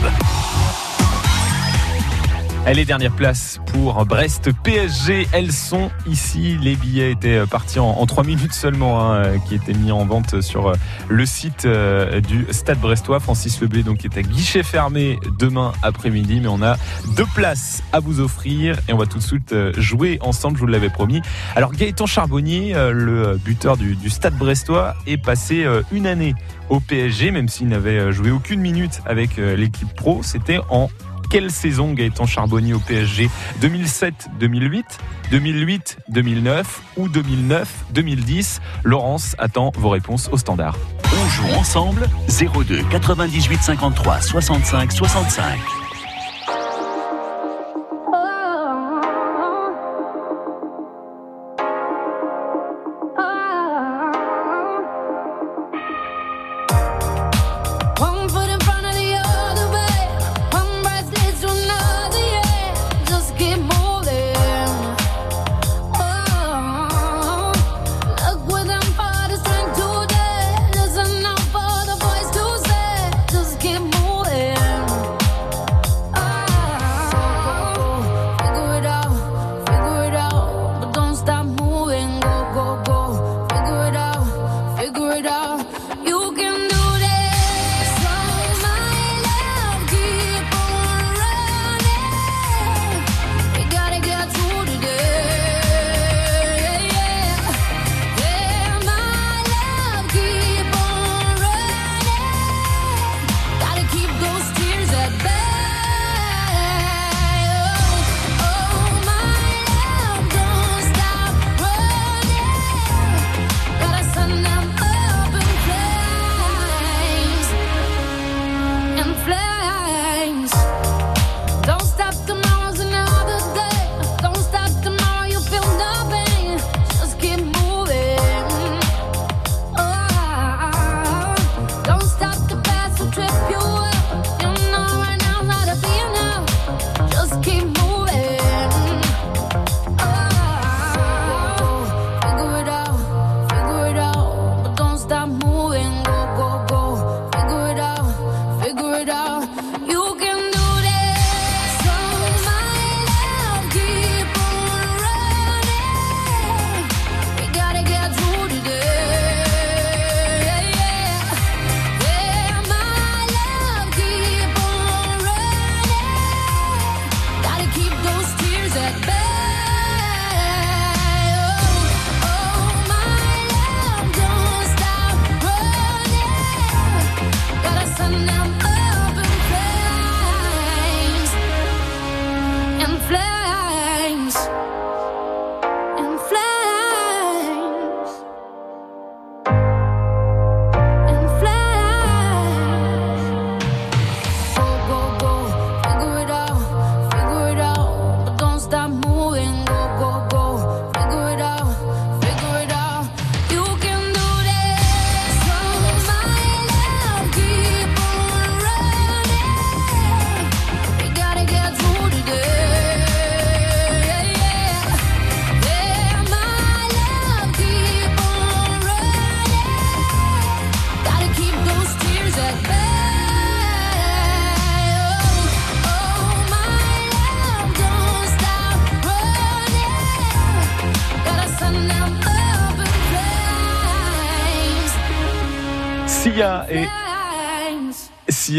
[2.69, 5.29] Elle est dernière place pour Brest PSG.
[5.31, 6.57] Elles sont ici.
[6.61, 10.73] Les billets étaient partis en, 3 minutes seulement, hein, qui étaient mis en vente sur
[11.07, 13.21] le site euh, du Stade Brestois.
[13.21, 16.75] Francis Leblé donc est à guichet fermé demain après-midi, mais on a
[17.15, 20.57] deux places à vous offrir et on va tout de suite euh, jouer ensemble.
[20.57, 21.21] Je vous l'avais promis.
[21.55, 26.35] Alors Gaëtan Charbonnier, euh, le buteur du, du Stade Brestois, est passé une année
[26.67, 30.19] au PSG, même s'il n'avait joué aucune minute avec l'équipe pro.
[30.21, 30.89] C'était en
[31.29, 33.29] quelle saison Gaëtan Charbonnier au PSG
[33.61, 34.83] 2007-2008,
[35.31, 36.65] 2008-2009
[36.97, 40.77] ou 2009-2010 Laurence attend vos réponses au standard.
[41.05, 45.86] On joue ensemble 02 98 53 65 65.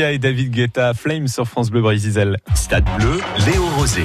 [0.06, 2.37] Et David Guetta, Flame sur France Bleu Brésil.
[2.54, 4.04] Stade Bleu, Léo Rosé.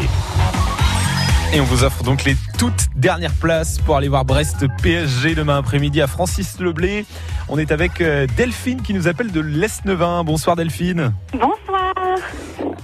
[1.54, 5.60] Et on vous offre donc les toutes dernières places pour aller voir Brest PSG demain
[5.60, 7.06] après-midi à Francis Leblé.
[7.48, 10.24] On est avec euh, Delphine qui nous appelle de l'Est-Nevin.
[10.24, 11.14] Bonsoir Delphine.
[11.32, 11.94] Bonsoir.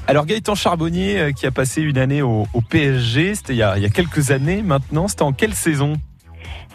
[0.05, 3.89] Alors Gaëtan Charbonnier euh, qui a passé une année au, PSG, c'était il, y a
[3.89, 5.93] quelques années maintenant, c'était en quelle saison?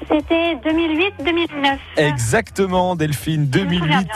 [0.08, 1.78] C'était 2008-2009.
[1.96, 4.08] Exactement Delphine, 2008.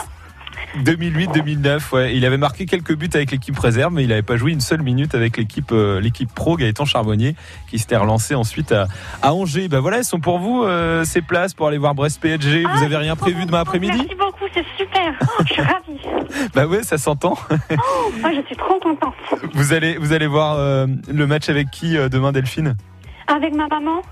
[0.85, 2.17] 2008-2009, ouais.
[2.17, 4.83] Il avait marqué quelques buts avec l'équipe réserve, mais il n'avait pas joué une seule
[4.83, 7.35] minute avec l'équipe euh, l'équipe pro Gaëtan Charbonnier,
[7.71, 8.87] qui s'était relancé ensuite à,
[9.23, 9.69] à Angers.
[9.69, 12.65] Ben voilà, elles sont pour vous euh, ces places pour aller voir Brest PSG.
[12.65, 15.15] vous avez rien prévu demain après-midi Merci beaucoup, c'est super.
[15.23, 16.49] Oh, je suis ravie.
[16.55, 17.39] Bah ouais, ça s'entend.
[17.51, 19.15] Oh, moi, je suis trop contente.
[19.55, 22.77] Vous allez vous allez voir euh, le match avec qui demain, Delphine?
[23.27, 24.03] Avec ma maman,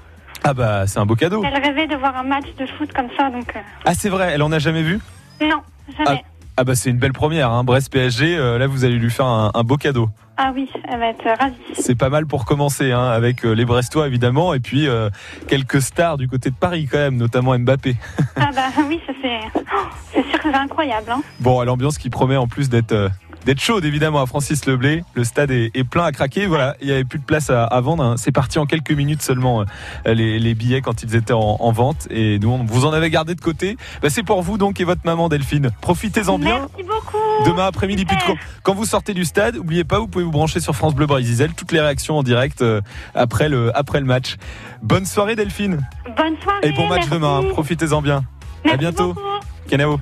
[0.44, 1.42] Ah bah c'est un beau cadeau.
[1.44, 4.42] elle rêvait de voir un match de foot comme ça, donc Ah c'est vrai, elle
[4.42, 4.98] en a jamais vu?
[5.40, 5.60] Non,
[5.96, 6.22] jamais.
[6.24, 7.64] Ah bah c'est une belle première, hein.
[7.64, 8.36] Brest PSG.
[8.36, 10.08] euh, là vous allez lui faire un, un beau cadeau.
[10.38, 11.54] Ah oui, elle va être ravie.
[11.72, 15.08] C'est pas mal pour commencer, hein, avec euh, les Brestois évidemment, et puis euh,
[15.48, 17.96] quelques stars du côté de Paris quand même, notamment Mbappé.
[18.36, 19.78] Ah bah oui, ça c'est, oh,
[20.12, 21.10] c'est sûr que c'est incroyable.
[21.10, 21.22] Hein.
[21.40, 23.10] Bon, l'ambiance qui promet en plus d'être
[23.46, 25.02] d'être chaude évidemment à Francis Leblé.
[25.14, 26.46] Le stade est, est plein à craquer.
[26.46, 28.02] Voilà, il y avait plus de place à, à vendre.
[28.04, 28.14] hein.
[28.18, 31.72] C'est parti en quelques minutes seulement euh, les, les billets quand ils étaient en, en
[31.72, 33.78] vente, et nous on vous en avez gardé de côté.
[34.02, 35.70] Bah, c'est pour vous donc et votre maman Delphine.
[35.80, 36.68] Profitez-en bien.
[36.76, 37.16] Merci beaucoup.
[37.46, 40.60] Demain après-midi, puis quand, quand vous sortez du stade, n'oubliez pas, vous pouvez vous brancher
[40.60, 41.50] sur France Bleu Brésil.
[41.56, 42.80] Toutes les réactions en direct euh,
[43.14, 44.36] après le après le match.
[44.82, 45.86] Bonne soirée Delphine.
[46.16, 46.58] Bonne soirée.
[46.62, 47.10] Et bon match merci.
[47.10, 47.42] demain.
[47.50, 48.24] Profitez-en bien.
[48.68, 49.14] à bientôt.
[49.14, 49.28] beaucoup.
[49.68, 49.98] Canao.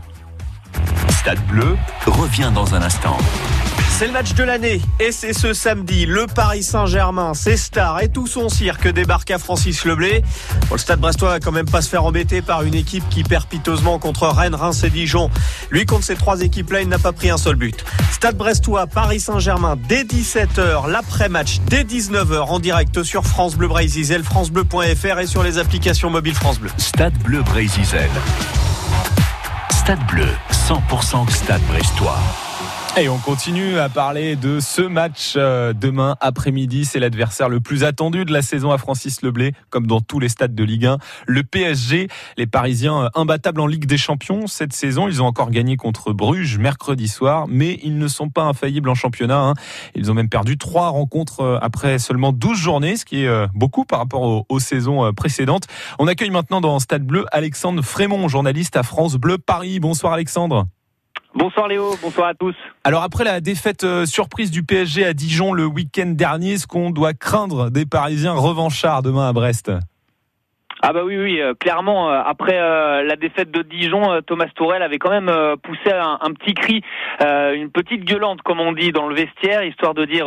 [1.25, 3.17] Stade Bleu revient dans un instant.
[3.89, 6.05] C'est le match de l'année et c'est ce samedi.
[6.05, 10.23] Le Paris Saint-Germain, ses stars et tout son cirque débarquent à Francis Leblé.
[10.69, 13.23] Bon, le stade brestois va quand même pas se faire embêter par une équipe qui
[13.23, 15.31] perd piteusement contre Rennes, Reims et Dijon.
[15.71, 17.87] Lui, contre ces trois équipes-là, il n'a pas pris un seul but.
[18.13, 24.23] Stade brestois, Paris Saint-Germain, dès 17h, l'après-match, dès 19h, en direct sur France Bleu Brésil,
[24.23, 26.71] francebleu.fr et sur les applications mobiles France Bleu.
[26.77, 27.83] Stade Bleu Brésil.
[29.85, 32.54] Stade Bleu, 100% Stade Brestois.
[32.97, 36.85] Et on continue à parler de ce match euh, demain après-midi.
[36.85, 40.29] C'est l'adversaire le plus attendu de la saison à Francis Leblé, comme dans tous les
[40.29, 40.99] stades de Ligue 1.
[41.27, 45.09] Le PSG, les Parisiens euh, imbattables en Ligue des Champions cette saison.
[45.09, 48.95] Ils ont encore gagné contre Bruges mercredi soir, mais ils ne sont pas infaillibles en
[48.95, 49.41] championnat.
[49.41, 49.55] hein.
[49.97, 53.85] Ils ont même perdu trois rencontres euh, après seulement 12 journées, ce qui est beaucoup
[53.85, 55.65] par rapport aux, aux saisons précédentes.
[55.99, 59.81] On accueille maintenant dans Stade Bleu Alexandre Frémont, journaliste à France Bleu Paris.
[59.81, 60.69] Bonsoir Alexandre.
[61.37, 62.55] Bonsoir Léo, bonsoir à tous.
[62.85, 66.91] Alors après la défaite euh, surprise du PSG à Dijon le week-end dernier, est-ce qu'on
[66.91, 69.73] doit craindre des Parisiens revanchards demain à Brest?
[70.87, 74.49] Ah bah oui, oui, euh, clairement, euh, après euh, la défaite de Dijon, euh, Thomas
[74.55, 76.83] Tourel avait quand même euh, poussé un, petit cri,
[77.23, 80.27] euh, une petite gueulante, comme on dit, dans le vestiaire, histoire de dire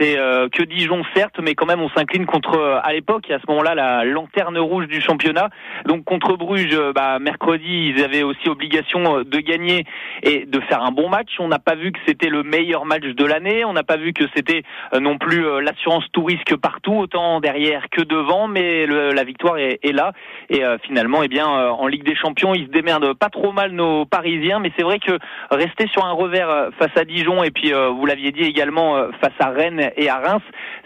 [0.00, 3.76] c'est que Dijon, certes, mais quand même on s'incline contre, à l'époque, à ce moment-là,
[3.76, 5.50] la lanterne rouge du championnat.
[5.86, 9.84] Donc contre Bruges, bah, mercredi, ils avaient aussi obligation de gagner
[10.24, 11.30] et de faire un bon match.
[11.38, 14.12] On n'a pas vu que c'était le meilleur match de l'année, on n'a pas vu
[14.12, 14.64] que c'était
[14.98, 19.78] non plus l'assurance tout risque partout, autant derrière que devant, mais le- la victoire est,
[19.84, 19.91] est
[20.48, 23.52] Et euh, finalement, eh bien, euh, en Ligue des Champions, ils se démerdent pas trop
[23.52, 25.18] mal nos Parisiens, mais c'est vrai que
[25.50, 29.32] rester sur un revers euh, face à Dijon et puis vous l'aviez dit également face
[29.38, 30.42] à Rennes et à Reims,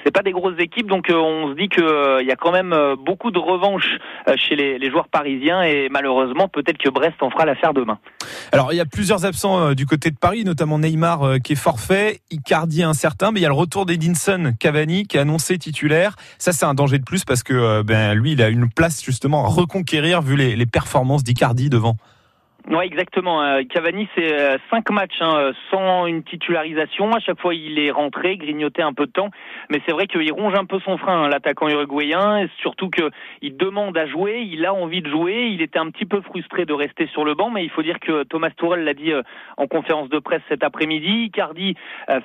[0.07, 2.53] c'est pas des grosses équipes, donc euh, on se dit que euh, y a quand
[2.53, 3.99] même euh, beaucoup de revanche
[4.37, 7.99] chez les, joueurs parisiens et malheureusement peut-être que Brest en fera l'affaire demain.
[8.53, 12.21] Alors il y a plusieurs absents du côté de Paris, notamment Neymar qui est forfait,
[12.31, 16.15] Icardi incertain, mais il y a le retour d'Edinson Cavani qui est annoncé titulaire.
[16.39, 19.45] Ça c'est un danger de plus parce que ben lui il a une place justement
[19.45, 21.97] à reconquérir vu les, les performances d'Icardi devant.
[22.69, 23.43] Ouais, exactement.
[23.43, 27.13] Euh, Cavani, c'est euh, cinq matchs hein, euh, sans une titularisation.
[27.13, 29.31] À chaque fois, il est rentré, grignoté un peu de temps.
[29.71, 32.39] Mais c'est vrai qu'il ronge un peu son frein, hein, l'attaquant uruguayen.
[32.41, 35.47] Et surtout qu'il demande à jouer, il a envie de jouer.
[35.53, 37.51] Il était un petit peu frustré de rester sur le banc.
[37.51, 39.23] Mais il faut dire que Thomas Tourel l'a dit euh,
[39.59, 41.27] en conférence de presse cet après-midi.
[41.27, 41.77] Icardi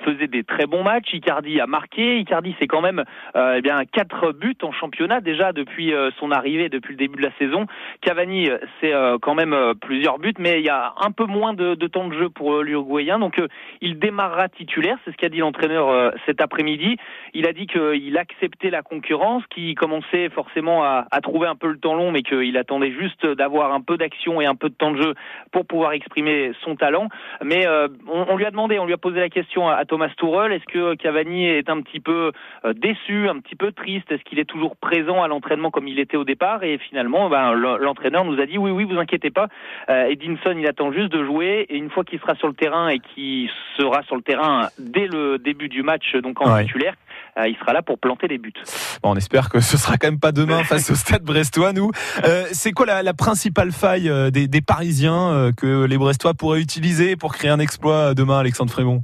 [0.04, 1.14] faisait des très bons matchs.
[1.14, 2.18] Icardi a marqué.
[2.18, 3.04] Icardi, c'est quand même
[3.36, 7.28] euh, eh bien quatre buts en championnat déjà depuis son arrivée, depuis le début de
[7.28, 7.68] la saison.
[8.02, 8.50] Cavani,
[8.80, 12.18] c'est quand même plusieurs buts, mais il y a un peu moins de, temps de
[12.18, 13.20] jeu pour euh, l'Uruguayen.
[13.20, 13.48] Donc euh,
[13.82, 16.98] il démarrera titulaire, c'est ce qu'a dit l'entraîneur euh, cet après-midi.
[17.34, 21.78] Il a dit qu'il acceptait la concurrence, qu'il commençait forcément à, trouver un peu le
[21.78, 24.92] temps long, mais qu'il attendait juste d'avoir un peu d'action et un peu de temps
[24.92, 25.14] de jeu
[25.52, 27.08] pour pouvoir exprimer son talent.
[27.44, 27.66] Mais
[28.08, 30.96] on, lui a demandé, on lui a posé la question à, Thomas Tuchel, est-ce que
[30.96, 32.32] Cavani est un petit peu
[32.76, 34.12] déçu, un petit peu triste?
[34.12, 36.64] Est-ce qu'il est toujours présent à l'entraînement comme il était au départ?
[36.64, 39.48] Et finalement, ben, le- l'entraîneur nous a dit oui, oui, vous inquiétez pas.
[39.90, 42.90] Euh, Edinson, il attend juste de jouer et une fois qu'il sera sur le terrain
[42.90, 46.66] et qu'il sera sur le terrain dès le début du match, donc en Ouais.
[46.66, 46.94] titulaire,
[47.38, 48.54] euh, il sera là pour planter des buts.
[49.02, 51.74] Bon, on espère que ce sera quand même pas demain face au Stade Brestois.
[51.74, 51.92] Nous,
[52.26, 56.62] Euh, c'est quoi la, la principale faille euh, des, des Parisiens que les Brestois pourraient
[56.62, 59.04] utiliser pour créer un exploit demain, Alexandre Frémont?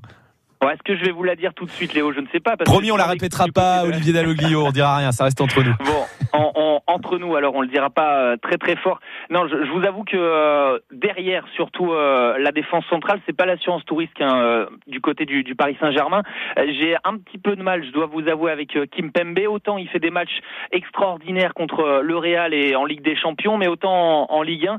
[0.62, 2.12] Bon, Est-ce que je vais vous la dire tout de suite, Léo?
[2.14, 2.58] Je ne sais pas.
[2.58, 4.66] Parce Promis, que on la répétera pas, Olivier Dalloglio.
[4.66, 5.74] On dira rien, ça reste entre nous.
[5.86, 7.36] Bon, en, en, en entre nous.
[7.36, 9.00] Alors on le dira pas très très fort.
[9.30, 14.66] Non, je, vous avoue que derrière, surtout la défense centrale, c'est pas l'assurance touriste hein,
[14.88, 16.24] du côté du, du Paris Saint-Germain.
[16.58, 19.40] J'ai un petit peu de mal, je dois vous avouer, avec Kim Pembe.
[19.50, 20.40] Autant il fait des matchs
[20.72, 24.78] extraordinaires contre le Real et en Ligue des Champions, mais autant en, en Ligue 1,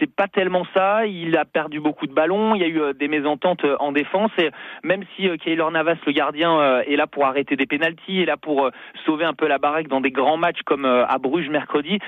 [0.00, 1.06] c'est pas tellement ça.
[1.06, 2.54] Il a perdu beaucoup de ballons.
[2.54, 4.30] Il y a eu euh, des mésententes euh, en défense.
[4.38, 4.50] Et
[4.82, 8.36] même si euh, Keylor Navas, le gardien, est là pour arrêter des pénalties, est là
[8.36, 8.70] pour
[9.04, 11.98] sauver un peu la baraque dans des grands matchs comme à Bruges mercredi,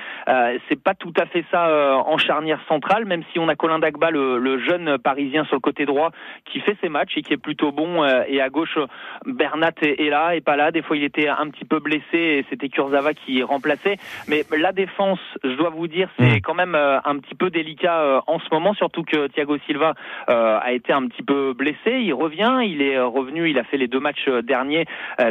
[0.67, 3.05] c'est pas tout à fait ça en charnière centrale.
[3.05, 6.11] Même si on a Colin Dagba, le, jeune parisien sur le côté droit,
[6.45, 8.03] qui fait ses matchs et qui est plutôt bon.
[8.27, 8.77] Et à gauche,
[9.25, 10.71] Bernat est là et pas là.
[10.71, 13.97] Des fois, il était un petit peu blessé et c'était Kurzawa qui remplaçait.
[14.27, 16.41] Mais la défense, je dois vous dire, c'est mmh.
[16.41, 19.93] quand même un petit peu délicat euh, en ce moment, surtout que Thiago Silva
[20.29, 22.01] euh, a été un petit peu blessé.
[22.01, 24.85] Il revient, il est revenu, il a fait les deux matchs euh, derniers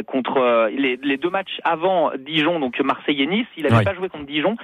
[0.07, 3.47] contre les, deux matchs avant Dijon, donc Marseille et Nice.
[3.57, 4.55] Il n'avait pas joué contre Dijon,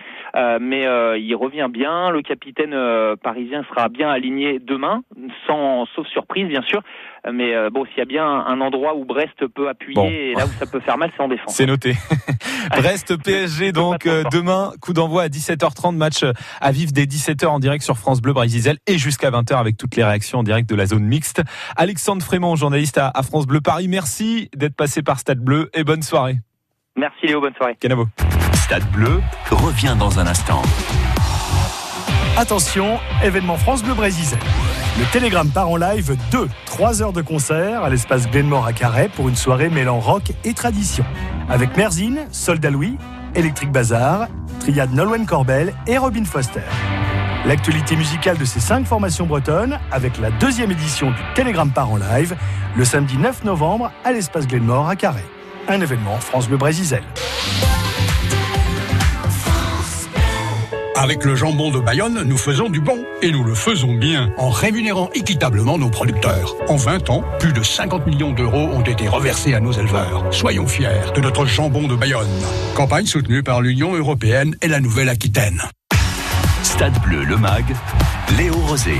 [0.60, 0.84] mais
[1.20, 2.10] il revient bien.
[2.10, 2.76] Le capitaine
[3.22, 5.04] parisien sera bien aligné demain,
[5.46, 6.82] sans sauf surprise bien sûr.
[7.32, 10.50] Mais bon, s'il y a bien un endroit où Brest peut appuyer et là où
[10.60, 11.54] ça peut faire mal, c'est en défense.
[11.54, 11.96] C'est noté.
[12.70, 16.24] Brest PSG donc demain, coup d'envoi à 17h30, match
[16.62, 19.96] à vivre dès 17h en direct sur France Bleu Brésil et jusqu'à 20h avec toutes
[19.96, 21.42] les réactions en direct de la zone mixte.
[21.76, 26.02] Alexandre Frémont, journaliste à, France Bleu Paris, merci d'être passé par Stade Bleu et bonne
[26.02, 26.38] soirée.
[26.96, 27.76] Merci Léo, bonne soirée.
[27.80, 28.08] Canavo.
[28.54, 30.62] Stade Bleu revient dans un instant.
[32.38, 34.38] Attention, événement France Bleu Brésil.
[35.00, 39.08] Le Télégramme part en live 2, 3 heures de concert à l'espace Glenmore à Carhaix
[39.08, 41.06] pour une soirée mêlant rock et tradition.
[41.48, 42.98] Avec Merzine, Soldat Louis,
[43.34, 44.28] Electric Bazar,
[44.60, 46.60] Triade Nolwenn Corbel et Robin Foster.
[47.46, 51.96] L'actualité musicale de ces cinq formations bretonnes avec la deuxième édition du Télégramme par en
[51.96, 52.36] live
[52.76, 55.24] le samedi 9 novembre à l'espace Glenmore à Carré.
[55.70, 57.00] Un événement France Bleu Brésil.
[61.02, 63.06] Avec le jambon de Bayonne, nous faisons du bon.
[63.22, 66.56] Et nous le faisons bien en rémunérant équitablement nos producteurs.
[66.68, 70.26] En 20 ans, plus de 50 millions d'euros ont été reversés à nos éleveurs.
[70.32, 72.28] Soyons fiers de notre jambon de Bayonne.
[72.76, 75.62] Campagne soutenue par l'Union européenne et la Nouvelle-Aquitaine.
[76.64, 77.64] Stade Bleu, le MAG,
[78.38, 78.96] Léo Rosé.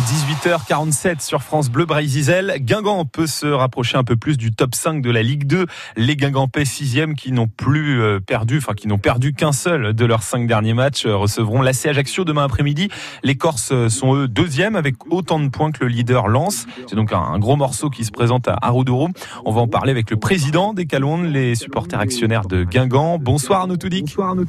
[0.00, 2.54] 18h47 sur France Bleu Brésil.
[2.60, 5.66] Guingamp peut se rapprocher un peu plus du top 5 de la Ligue 2.
[5.96, 10.04] Les Guingampais 6e qui n'ont plus euh, perdu, enfin qui n'ont perdu qu'un seul de
[10.04, 12.90] leurs 5 derniers matchs euh, recevront l'AC Ajaccio demain après-midi.
[13.24, 16.66] Les Corses euh, sont eux deuxième avec autant de points que le leader Lance.
[16.86, 19.08] C'est donc un, gros morceau qui se présente à Aroudouro.
[19.44, 23.18] On va en parler avec le président des Calondes, les supporters actionnaires de Guingamp.
[23.18, 24.04] Bonsoir Arnaud Toudic.
[24.04, 24.44] Bonsoir Arnaud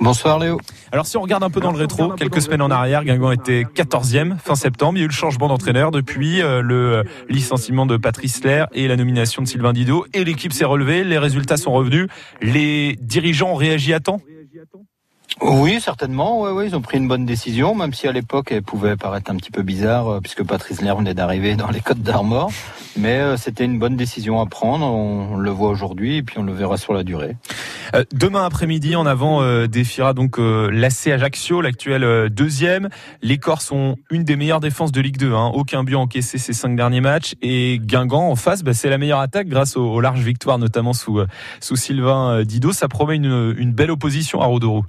[0.00, 0.58] Bonsoir Léo.
[0.90, 3.62] Alors si on regarde un peu dans le rétro, quelques semaines en arrière, Guingamp était
[3.62, 7.96] 14e fin septembre il y a eu le changement d'entraîneur depuis euh, le licenciement de
[7.96, 10.06] Patrice Lair et la nomination de Sylvain Didot.
[10.14, 12.06] Et l'équipe s'est relevée, les résultats sont revenus.
[12.40, 14.20] Les dirigeants ont réagi à temps?
[15.42, 16.42] Oui, certainement.
[16.42, 19.30] Oui, oui, ils ont pris une bonne décision, même si à l'époque elle pouvait paraître
[19.30, 22.50] un petit peu bizarre, euh, puisque Patrice Lair venait d'arriver dans les Côtes d'Armor.
[22.98, 24.84] Mais euh, c'était une bonne décision à prendre.
[24.84, 27.36] On le voit aujourd'hui, et puis on le verra sur la durée.
[27.94, 29.30] Euh, demain après-midi, en avant
[29.66, 32.88] défiera donc l'AC Ajaccio, l'actuel deuxième.
[33.22, 35.32] Les Corses ont une des meilleures défenses de Ligue 2.
[35.32, 35.52] Hein.
[35.54, 37.34] Aucun but encaissé ces cinq derniers matchs.
[37.40, 41.20] Et Guingamp en face, bah, c'est la meilleure attaque grâce aux, larges victoires, notamment sous,
[41.60, 42.72] sous Sylvain Didot.
[42.72, 44.84] Ça promet une, une belle opposition à Rodoro.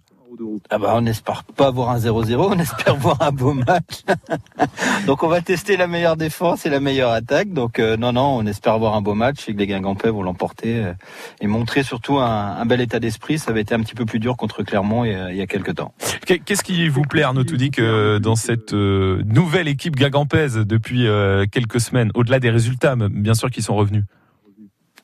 [0.70, 4.04] Ah bah on n'espère pas voir un 0-0, on espère voir un beau match.
[5.06, 7.54] donc on va tester la meilleure défense et la meilleure attaque.
[7.54, 10.24] Donc euh, non non, on espère voir un beau match et que les Guingampais vont
[10.24, 10.94] l'emporter euh,
[11.42, 13.40] et montrer surtout un, bel état d'esprit.
[13.40, 15.94] Ça avait été un petit peu plus dur contre Clermont il y a, quelques temps.
[16.26, 21.08] Qu'est-ce qui vous plaît Arnaud Toudic euh, dans cette nouvelle équipe guingampaise depuis
[21.52, 24.04] quelques semaines, au-delà des résultats bien sûr qui sont revenus?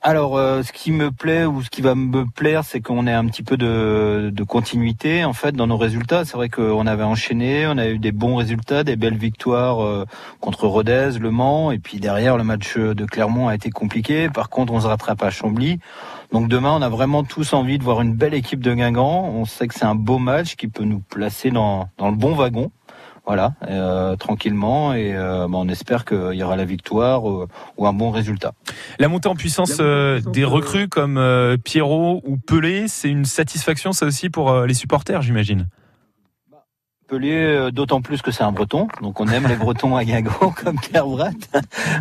[0.07, 3.13] Alors, euh, ce qui me plaît ou ce qui va me plaire, c'est qu'on ait
[3.13, 6.23] un petit peu de, continuité en fait dans nos résultats.
[6.23, 10.05] C'est vrai qu'on avait enchaîné, on a eu des bons résultats, des belles victoires euh,
[10.39, 14.29] contre Rodez, Le Mans, et puis derrière le match de Clermont a été compliqué.
[14.29, 15.79] Par contre, on se rattrape à Chambly.
[16.31, 19.25] Donc demain, on a vraiment tous envie de voir une belle équipe de Guingamp.
[19.25, 22.33] On sait que c'est un beau match qui peut nous placer dans, dans le bon
[22.33, 22.71] wagon
[23.27, 27.47] voilà, euh, tranquillement, et euh, bah, on espère qu'il y aura la victoire euh,
[27.77, 28.53] ou un bon résultat.
[28.99, 31.21] La montée en puissance des recrues comme
[31.63, 35.67] Pierrot ou Pelé, c'est une satisfaction ça aussi pour les supporters, j'imagine?
[37.13, 40.77] Euh, d'autant plus que c'est un breton, donc on aime les bretons à Guingamp comme
[40.77, 41.31] Kervrat.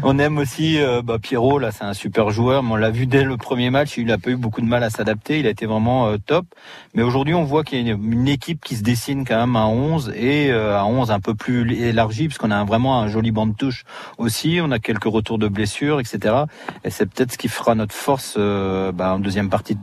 [0.03, 3.07] on aime aussi euh, bah, Pierrot, là c'est un super joueur, mais on l'a vu
[3.07, 5.51] dès le premier match, il a pas eu beaucoup de mal à s'adapter, il a
[5.51, 6.47] été vraiment euh, top.
[6.95, 9.67] Mais aujourd'hui on voit qu'il y a une, équipe qui se dessine quand même à
[9.67, 13.55] 11 et à 11 un peu plus élargi, puisqu'on a vraiment un joli banc de
[13.55, 13.85] touche
[14.19, 16.35] aussi, on a quelques retours de blessures, etc.
[16.83, 19.79] Et c'est peut-être ce qui fera notre force bah, en deuxième partie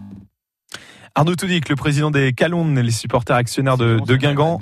[1.15, 4.57] Arnaud Toudic, le président des Calonnes, les supporters actionnaires de, de Guingamp,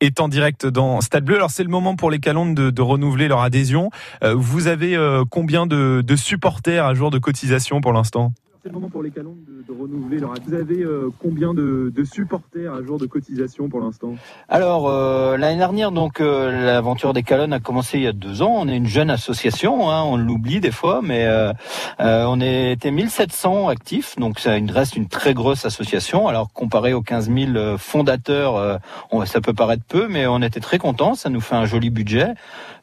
[0.00, 1.36] est en direct dans Stade Bleu.
[1.36, 3.90] Alors c'est le moment pour les Calonnes de, de renouveler leur adhésion.
[4.22, 8.32] Euh, vous avez euh, combien de, de supporters à jour de cotisation pour l'instant?
[8.62, 12.04] C'est le moment pour les Calonnes de, renouveler leur Vous avez euh, combien de, de,
[12.04, 14.14] supporters à jour de cotisation pour l'instant?
[14.48, 18.42] Alors euh, l'année dernière, donc euh, l'aventure des Calonnes a commencé il y a deux
[18.42, 18.52] ans.
[18.56, 21.52] On est une jeune association, hein, on l'oublie des fois, mais euh,
[22.00, 26.28] euh, on était 1700 actifs, donc ça reste une très grosse association.
[26.28, 28.80] Alors comparé aux 15 000 fondateurs,
[29.10, 31.14] on, ça peut paraître peu, mais on était très contents.
[31.14, 32.34] Ça nous fait un joli budget.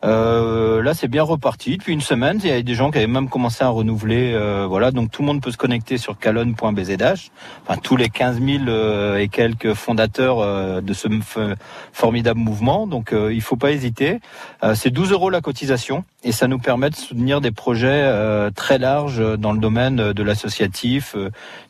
[0.03, 2.39] Là, c'est bien reparti depuis une semaine.
[2.43, 4.37] Il y a des gens qui avaient même commencé à renouveler.
[4.67, 7.31] voilà, donc tout le monde peut se connecté sur calonne.bzh.
[7.63, 11.07] Enfin, tous les 15 000 euh, et quelques fondateurs euh, de ce
[11.93, 12.87] formidable mouvement.
[12.87, 14.19] Donc, euh, il faut pas hésiter.
[14.73, 18.05] c'est 12 euros la cotisation et ça nous permet de soutenir des projets
[18.53, 21.15] très larges dans le domaine de l'associatif,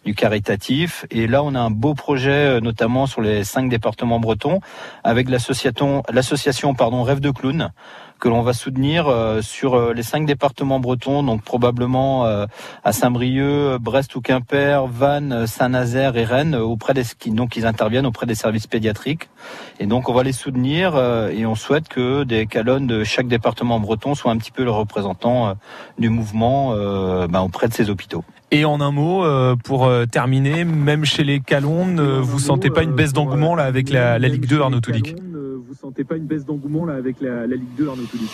[0.04, 1.06] du caritatif.
[1.12, 4.60] Et là, on a un beau projet, notamment sur les cinq départements bretons,
[5.04, 7.72] avec l'association, pardon Rêve de Clown
[8.20, 12.46] que l'on va soutenir euh, sur euh, les cinq départements bretons, donc probablement euh,
[12.84, 18.26] à Saint-Brieuc, Brest ou Quimper, Vannes, Saint-Nazaire et Rennes, auprès des donc ils interviennent auprès
[18.26, 19.30] des services pédiatriques.
[19.80, 20.98] Et donc on va les soutenir
[21.32, 24.72] et on souhaite que des calonnes de chaque département breton soient un petit peu le
[24.72, 25.56] représentant
[25.98, 26.76] du mouvement
[27.28, 28.24] ben, auprès de ces hôpitaux.
[28.52, 29.26] Et en un mot,
[29.64, 34.20] pour terminer, même chez les Calonnes, vous sentez pas une baisse d'engouement là avec la,
[34.20, 35.16] la Ligue 2, Arnaud Toulic
[35.68, 38.32] vous sentez pas une baisse d'engouement là avec la, la Ligue 2 Arnaud Toulic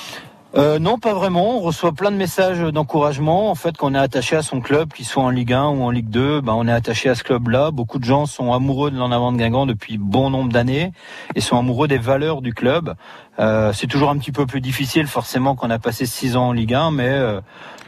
[0.56, 1.58] euh, non, pas vraiment.
[1.58, 3.50] On reçoit plein de messages d'encouragement.
[3.50, 5.90] En fait, qu'on est attaché à son club, qu'il soit en Ligue 1 ou en
[5.90, 7.72] Ligue 2, ben, on est attaché à ce club-là.
[7.72, 10.92] Beaucoup de gens sont amoureux de l'en avant de Guingamp depuis bon nombre d'années
[11.34, 12.94] et sont amoureux des valeurs du club.
[13.40, 16.52] Euh, c'est toujours un petit peu plus difficile, forcément, qu'on a passé six ans en
[16.52, 17.42] Ligue 1, mais euh,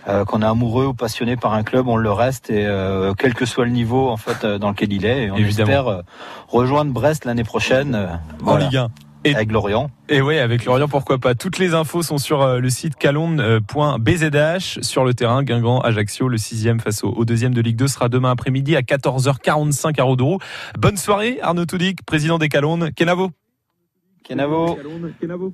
[0.08, 3.36] euh, qu'on est amoureux ou passionné par un club, on le reste et euh, quel
[3.36, 5.26] que soit le niveau en fait dans lequel il est.
[5.26, 6.02] Et on espère
[6.48, 8.90] rejoindre Brest l'année prochaine en Ligue 1.
[9.26, 9.90] Et, avec Lorient.
[10.08, 11.34] Et oui, avec Lorient, pourquoi pas.
[11.34, 14.82] Toutes les infos sont sur euh, le site calonde.bzh.
[14.82, 18.32] Sur le terrain, Guingamp, Ajaccio, le sixième face au, deuxième de Ligue 2 sera demain
[18.32, 20.38] après-midi à 14h45 à Rodourou.
[20.78, 22.92] Bonne soirée, Arnaud Toudic, président des Calondes.
[22.94, 23.32] Kenavo.
[24.24, 24.78] Kenavo.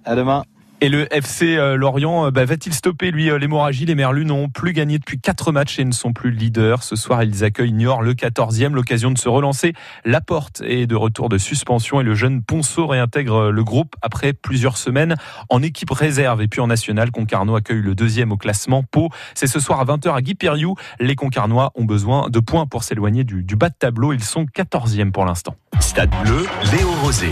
[0.03, 0.43] À demain.
[0.83, 3.85] Et le FC euh, Lorient euh, bah, va-t-il stopper lui euh, l'hémorragie?
[3.85, 6.81] Les Merlus n'ont plus gagné depuis quatre matchs et ne sont plus leaders.
[6.81, 9.73] Ce soir, ils accueillent Niort, le 14e, l'occasion de se relancer.
[10.05, 14.33] La porte est de retour de suspension et le jeune Ponceau réintègre le groupe après
[14.33, 15.17] plusieurs semaines
[15.49, 16.41] en équipe réserve.
[16.41, 18.81] Et puis en national, Concarneau accueille le deuxième au classement.
[18.81, 20.35] Pau, c'est ce soir à 20h à Guy
[20.99, 24.13] Les Concarnois ont besoin de points pour s'éloigner du, du bas de tableau.
[24.13, 25.55] Ils sont 14e pour l'instant.
[25.79, 27.29] Stade bleu, Léo Rosé.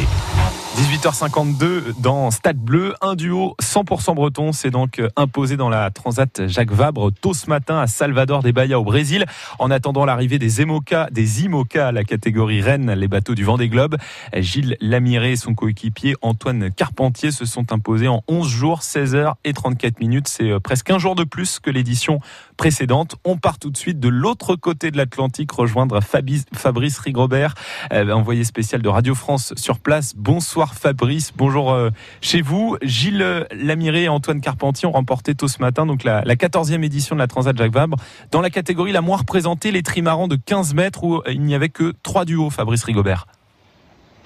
[0.79, 6.71] 18h52 dans Stade Bleu, un duo 100% breton s'est donc imposé dans la Transat Jacques
[6.71, 9.25] Vabre tôt ce matin à Salvador des Bahia au Brésil.
[9.59, 13.67] En attendant l'arrivée des Emoca, des IMOCA à la catégorie Rennes, les bateaux du Vendée
[13.67, 13.97] Globe,
[14.33, 19.33] Gilles Lamiré et son coéquipier Antoine Carpentier se sont imposés en 11 jours, 16 h
[19.43, 20.29] et 34 minutes.
[20.29, 22.21] C'est euh, presque un jour de plus que l'édition
[22.59, 23.15] précédente.
[23.23, 27.53] On part tout de suite de l'autre côté de l'Atlantique rejoindre Fabrice Rigrobert,
[27.93, 30.13] euh, envoyé spécial de Radio France sur place.
[30.17, 31.89] Bonsoir Fabrice, bonjour euh,
[32.19, 32.75] chez vous.
[32.81, 37.15] Gilles Lamiré et Antoine Carpentier ont remporté tôt ce matin donc la, la 14e édition
[37.15, 37.97] de la Transat Jacques Vabre
[38.29, 41.69] dans la catégorie la moins représentée, les trimarans de 15 mètres où il n'y avait
[41.69, 43.25] que trois duos, Fabrice Rigobert.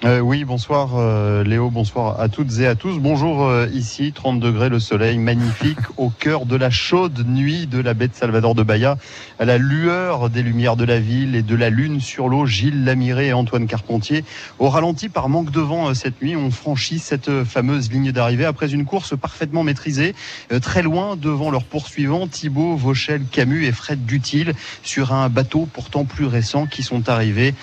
[0.02, 2.98] Euh, oui, bonsoir euh, Léo, bonsoir à toutes et à tous.
[2.98, 7.78] Bonjour euh, ici, 30 degrés, le soleil magnifique au cœur de la chaude nuit de
[7.78, 8.98] la baie de Salvador de Bahia,
[9.38, 12.44] à la lueur des lumières de la ville et de la lune sur l'eau.
[12.44, 14.24] Gilles Lamiré et Antoine Carpentier,
[14.58, 18.72] au ralenti par manque de vent cette nuit, ont franchi cette fameuse ligne d'arrivée après
[18.74, 20.14] une course parfaitement maîtrisée,
[20.60, 26.04] très loin devant leurs poursuivants Thibaut, Vauchel, Camus et Fred Dutil sur un bateau pourtant
[26.04, 27.54] plus récent qui sont arrivés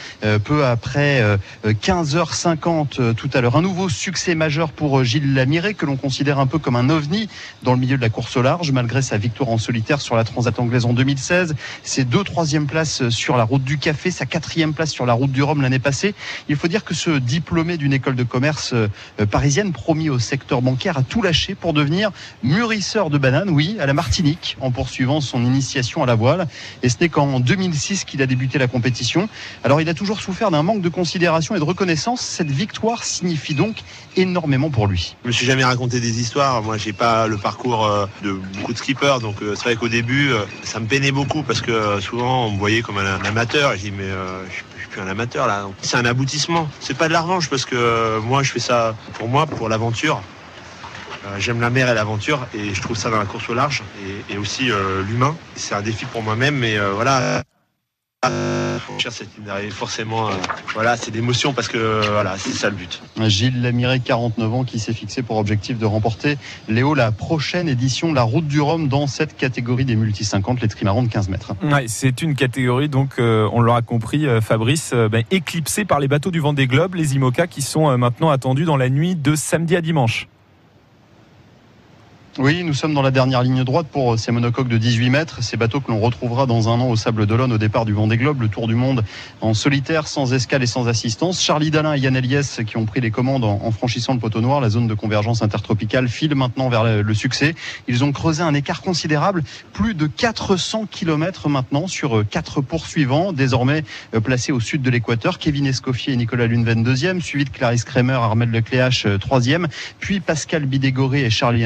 [0.43, 1.23] peu après
[1.81, 3.55] 15 heures 50 euh, tout à l'heure.
[3.55, 6.89] Un nouveau succès majeur pour euh, Gilles Lamiré, que l'on considère un peu comme un
[6.89, 7.27] ovni
[7.63, 10.23] dans le milieu de la course au large, malgré sa victoire en solitaire sur la
[10.23, 14.73] Transat anglaise en 2016, ses deux troisième places sur la route du café, sa quatrième
[14.73, 16.13] place sur la route du Rhum l'année passée.
[16.47, 18.87] Il faut dire que ce diplômé d'une école de commerce euh,
[19.29, 22.11] parisienne, promis au secteur bancaire, a tout lâché pour devenir
[22.43, 26.47] mûrisseur de bananes, oui, à la Martinique, en poursuivant son initiation à la voile.
[26.83, 29.27] Et ce n'est qu'en 2006 qu'il a débuté la compétition.
[29.63, 33.55] Alors il a toujours souffert d'un manque de considération et de reconnaissance cette victoire signifie
[33.55, 33.77] donc
[34.15, 35.15] énormément pour lui.
[35.23, 36.61] Je me suis jamais raconté des histoires.
[36.61, 39.87] Moi, j'ai pas le parcours euh, de beaucoup de skippers, donc euh, c'est vrai qu'au
[39.87, 43.73] début, euh, ça me peinait beaucoup parce que souvent on me voyait comme un amateur.
[43.73, 44.09] Et je dis mais
[44.49, 45.67] je suis plus un amateur là.
[45.81, 46.67] C'est un aboutissement.
[46.79, 50.21] C'est pas de la revanche parce que moi, je fais ça pour moi, pour l'aventure.
[51.37, 53.83] J'aime la mer et l'aventure et je trouve ça dans la course au large
[54.29, 54.69] et, aussi
[55.07, 55.35] l'humain.
[55.55, 57.43] C'est un défi pour moi-même, mais voilà.
[59.71, 60.33] Forcément, euh,
[60.73, 63.01] voilà, c'est d'émotion parce que euh, voilà, c'est ça le but.
[63.27, 68.09] Gilles Lamiré, 49 ans, qui s'est fixé pour objectif de remporter, Léo, la prochaine édition
[68.09, 71.29] de la Route du Rhum dans cette catégorie des multi 50, les trimarans de 15
[71.29, 71.53] mètres.
[71.63, 75.99] Ouais, c'est une catégorie, donc, euh, on l'aura compris, euh, Fabrice, euh, ben, éclipsée par
[75.99, 79.15] les bateaux du Vendée Globe, les IMOCA, qui sont euh, maintenant attendus dans la nuit
[79.15, 80.27] de samedi à dimanche.
[82.37, 85.57] Oui, nous sommes dans la dernière ligne droite pour ces monocoques de 18 mètres, ces
[85.57, 88.41] bateaux que l'on retrouvera dans un an au Sable d'Olonne au départ du Vendée Globe,
[88.41, 89.03] le Tour du Monde
[89.41, 91.41] en solitaire, sans escale et sans assistance.
[91.41, 94.61] Charlie Dalin et Yann Eliès qui ont pris les commandes en, franchissant le poteau noir,
[94.61, 97.53] la zone de convergence intertropicale file maintenant vers le, succès.
[97.89, 103.33] Ils ont creusé un écart considérable, plus de 400 km maintenant sur euh, quatre poursuivants,
[103.33, 103.83] désormais
[104.15, 105.37] euh, placés au sud de l'équateur.
[105.37, 109.67] Kevin Escoffier et Nicolas Lunven deuxième, suivi de Clarisse Kremer, Armel Lecléache euh, troisième,
[109.99, 111.65] puis Pascal Bidégoré et Charlie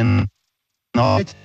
[0.96, 1.36] not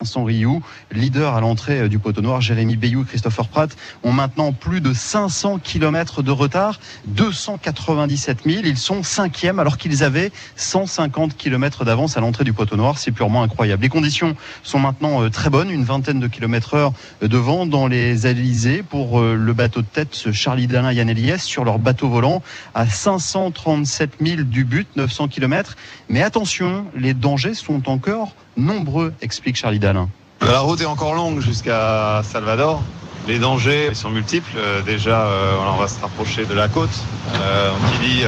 [0.00, 4.12] Vincent Rioux, leader à l'entrée euh, du poteau noir, Jérémy Bayou et Christopher Pratt ont
[4.12, 8.62] maintenant plus de 500 km de retard, 297 000.
[8.64, 12.96] Ils sont cinquièmes alors qu'ils avaient 150 km d'avance à l'entrée du poteau noir.
[12.96, 13.82] C'est purement incroyable.
[13.82, 17.88] Les conditions sont maintenant euh, très bonnes, une vingtaine de kilomètres heure de vent dans
[17.88, 22.08] les Alizés pour euh, le bateau de tête Charlie Dalin Yann Eliès sur leur bateau
[22.08, 22.40] volant
[22.72, 25.74] à 537 000 du but, 900 km.
[26.08, 30.08] Mais attention, les dangers sont encore nombreux, explique Charlie Dalin.
[30.42, 32.82] La route est encore longue jusqu'à Salvador.
[33.26, 34.50] Les dangers sont multiples.
[34.56, 36.88] Euh, déjà, euh, on va se rapprocher de la côte.
[37.34, 38.24] Euh, qui dit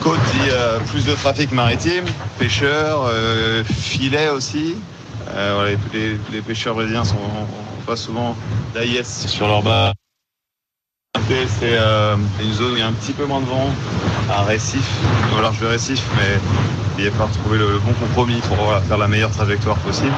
[0.00, 0.50] côte dit
[0.86, 2.04] plus de trafic maritime,
[2.38, 3.10] pêcheurs,
[3.64, 4.76] filets aussi.
[6.32, 7.16] Les, pêcheurs brésiliens sont
[7.84, 8.36] pas souvent
[8.74, 9.92] d'AIS sur leur bas.
[11.58, 11.76] C'est
[12.40, 13.70] une zone où il y a un petit peu moins de vent,
[14.30, 14.86] à Récif,
[15.36, 16.38] au large Récif, mais
[16.98, 20.12] il va falloir trouver le, le bon compromis pour faire la meilleure trajectoire possible.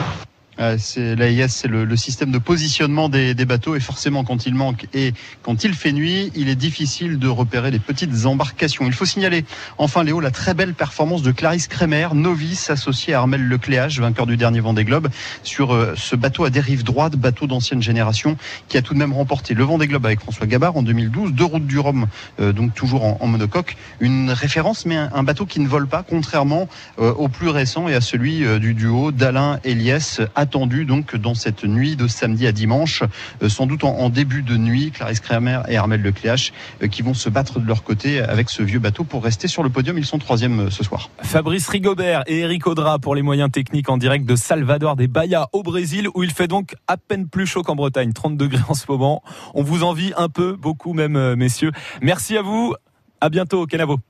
[0.61, 3.77] Euh, l'AIS, c'est le, le, système de positionnement des, des, bateaux.
[3.77, 7.71] Et forcément quand il manque et quand il fait nuit, il est difficile de repérer
[7.71, 8.87] les petites embarcations.
[8.87, 9.45] Il faut signaler
[9.79, 14.27] enfin Léo la très belle performance de Clarisse Kremer, novice associée à Armel Lecléage, vainqueur
[14.27, 15.09] du dernier Vendée Globe,
[15.43, 18.37] sur euh, ce bateau à dérive droite, bateau d'ancienne génération,
[18.69, 21.45] qui a tout de même remporté le Vendée Globe avec François Gabard en 2012, deux
[21.45, 22.07] routes du Rhum,
[22.41, 26.03] euh, donc toujours en, en, monocoque, une référence mais un, bateau qui ne vole pas,
[26.03, 30.21] contrairement euh, au plus récent et à celui du duo d'Alain Eliès
[30.51, 33.05] attendu donc dans cette nuit de samedi à dimanche,
[33.41, 37.15] euh, sans doute en, début de nuit, Clarisse Kramer et Armel Lecléache euh, qui vont
[37.15, 39.97] se battre de leur côté avec ce vieux bateau pour rester sur le podium.
[39.97, 41.09] Ils sont troisième euh, ce soir.
[41.23, 45.47] Fabrice Rigobert et Eric Audra pour les moyens techniques en direct de Salvador des Bahia
[45.53, 48.75] au Brésil où il fait donc à peine plus chaud qu'en Bretagne, 30 degrés en
[48.75, 49.23] ce moment.
[49.55, 51.71] On vous envie un peu, beaucoup même, messieurs.
[52.03, 52.75] Merci à vous.
[53.21, 54.01] À bientôt, Kenavo.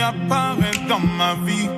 [0.00, 1.68] Apparaît dans ma vie.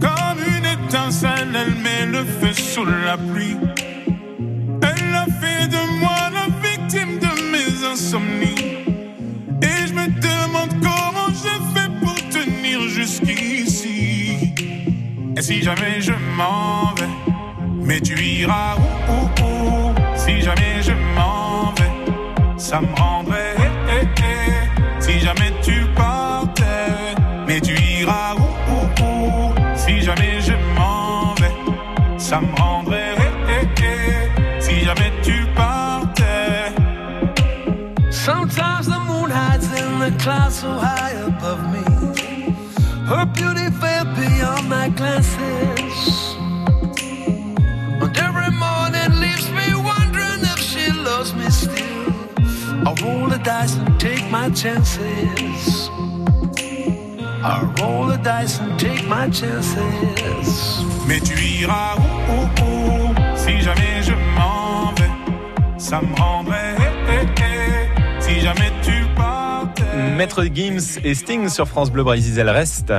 [0.00, 3.56] Comme une étincelle, elle met le feu sous la pluie.
[4.82, 8.64] Elle a fait de moi la victime de mes insomnies.
[9.62, 14.54] Et je me demande comment j'ai fait pour tenir jusqu'ici.
[15.36, 17.14] Et si jamais je m'en vais,
[17.82, 19.94] mais tu iras où, où, où?
[20.14, 23.54] Si jamais je m'en vais, ça me rendrait.
[23.58, 25.02] Eh, eh, eh.
[25.02, 25.45] Si jamais
[32.26, 33.14] ça me rendrait.
[34.58, 36.74] Si jamais tu partais.
[38.10, 41.84] Sometimes the moon hides in the clouds so high above me.
[43.06, 46.36] Her beauty fell beyond my glances.
[48.02, 52.12] And every morning leaves me wondering if she loves me still.
[52.88, 55.90] I roll the dice and take my chances.
[57.44, 60.82] I roll the dice and take my chances.
[61.06, 66.76] Mais tu iras où, où, où Si jamais je m'en vais, ça me rendrait.
[68.20, 69.82] Si jamais tu partais.
[70.16, 72.92] Maître Gims et Sting sur France Bleu Brésil reste.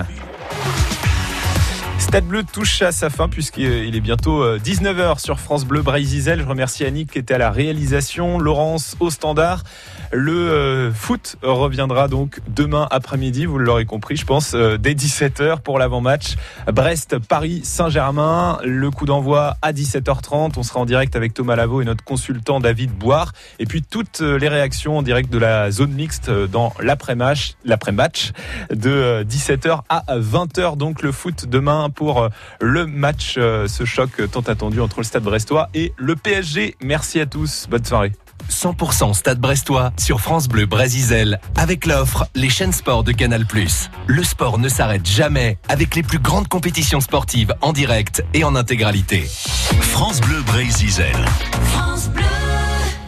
[1.99, 6.37] Stade Bleu touche à sa fin puisqu'il est bientôt 19h sur France Bleu Brésil.
[6.39, 9.63] Je remercie Annick qui était à la réalisation, Laurence au standard.
[10.11, 15.59] Le euh, foot reviendra donc demain après-midi, vous l'aurez compris, je pense, euh, dès 17h
[15.59, 16.35] pour l'avant-match.
[16.71, 20.53] Brest-Paris Saint-Germain, le coup d'envoi à 17h30.
[20.57, 23.33] On sera en direct avec Thomas Lavaux et notre consultant David Boire.
[23.59, 28.31] Et puis toutes les réactions en direct de la zone mixte dans l'après-match, l'après-match
[28.69, 30.77] de 17h à 20h.
[30.77, 32.29] Donc le foot demain pour
[32.61, 36.75] le match, ce choc tant attendu entre le Stade Brestois et le PSG.
[36.81, 38.11] Merci à tous, bonne soirée.
[38.49, 43.45] 100% Stade Brestois sur France Bleu Brésil avec l'offre Les chaînes sport de Canal+.
[44.07, 48.55] Le sport ne s'arrête jamais avec les plus grandes compétitions sportives en direct et en
[48.55, 49.27] intégralité.
[49.81, 52.36] France Bleu Bleu.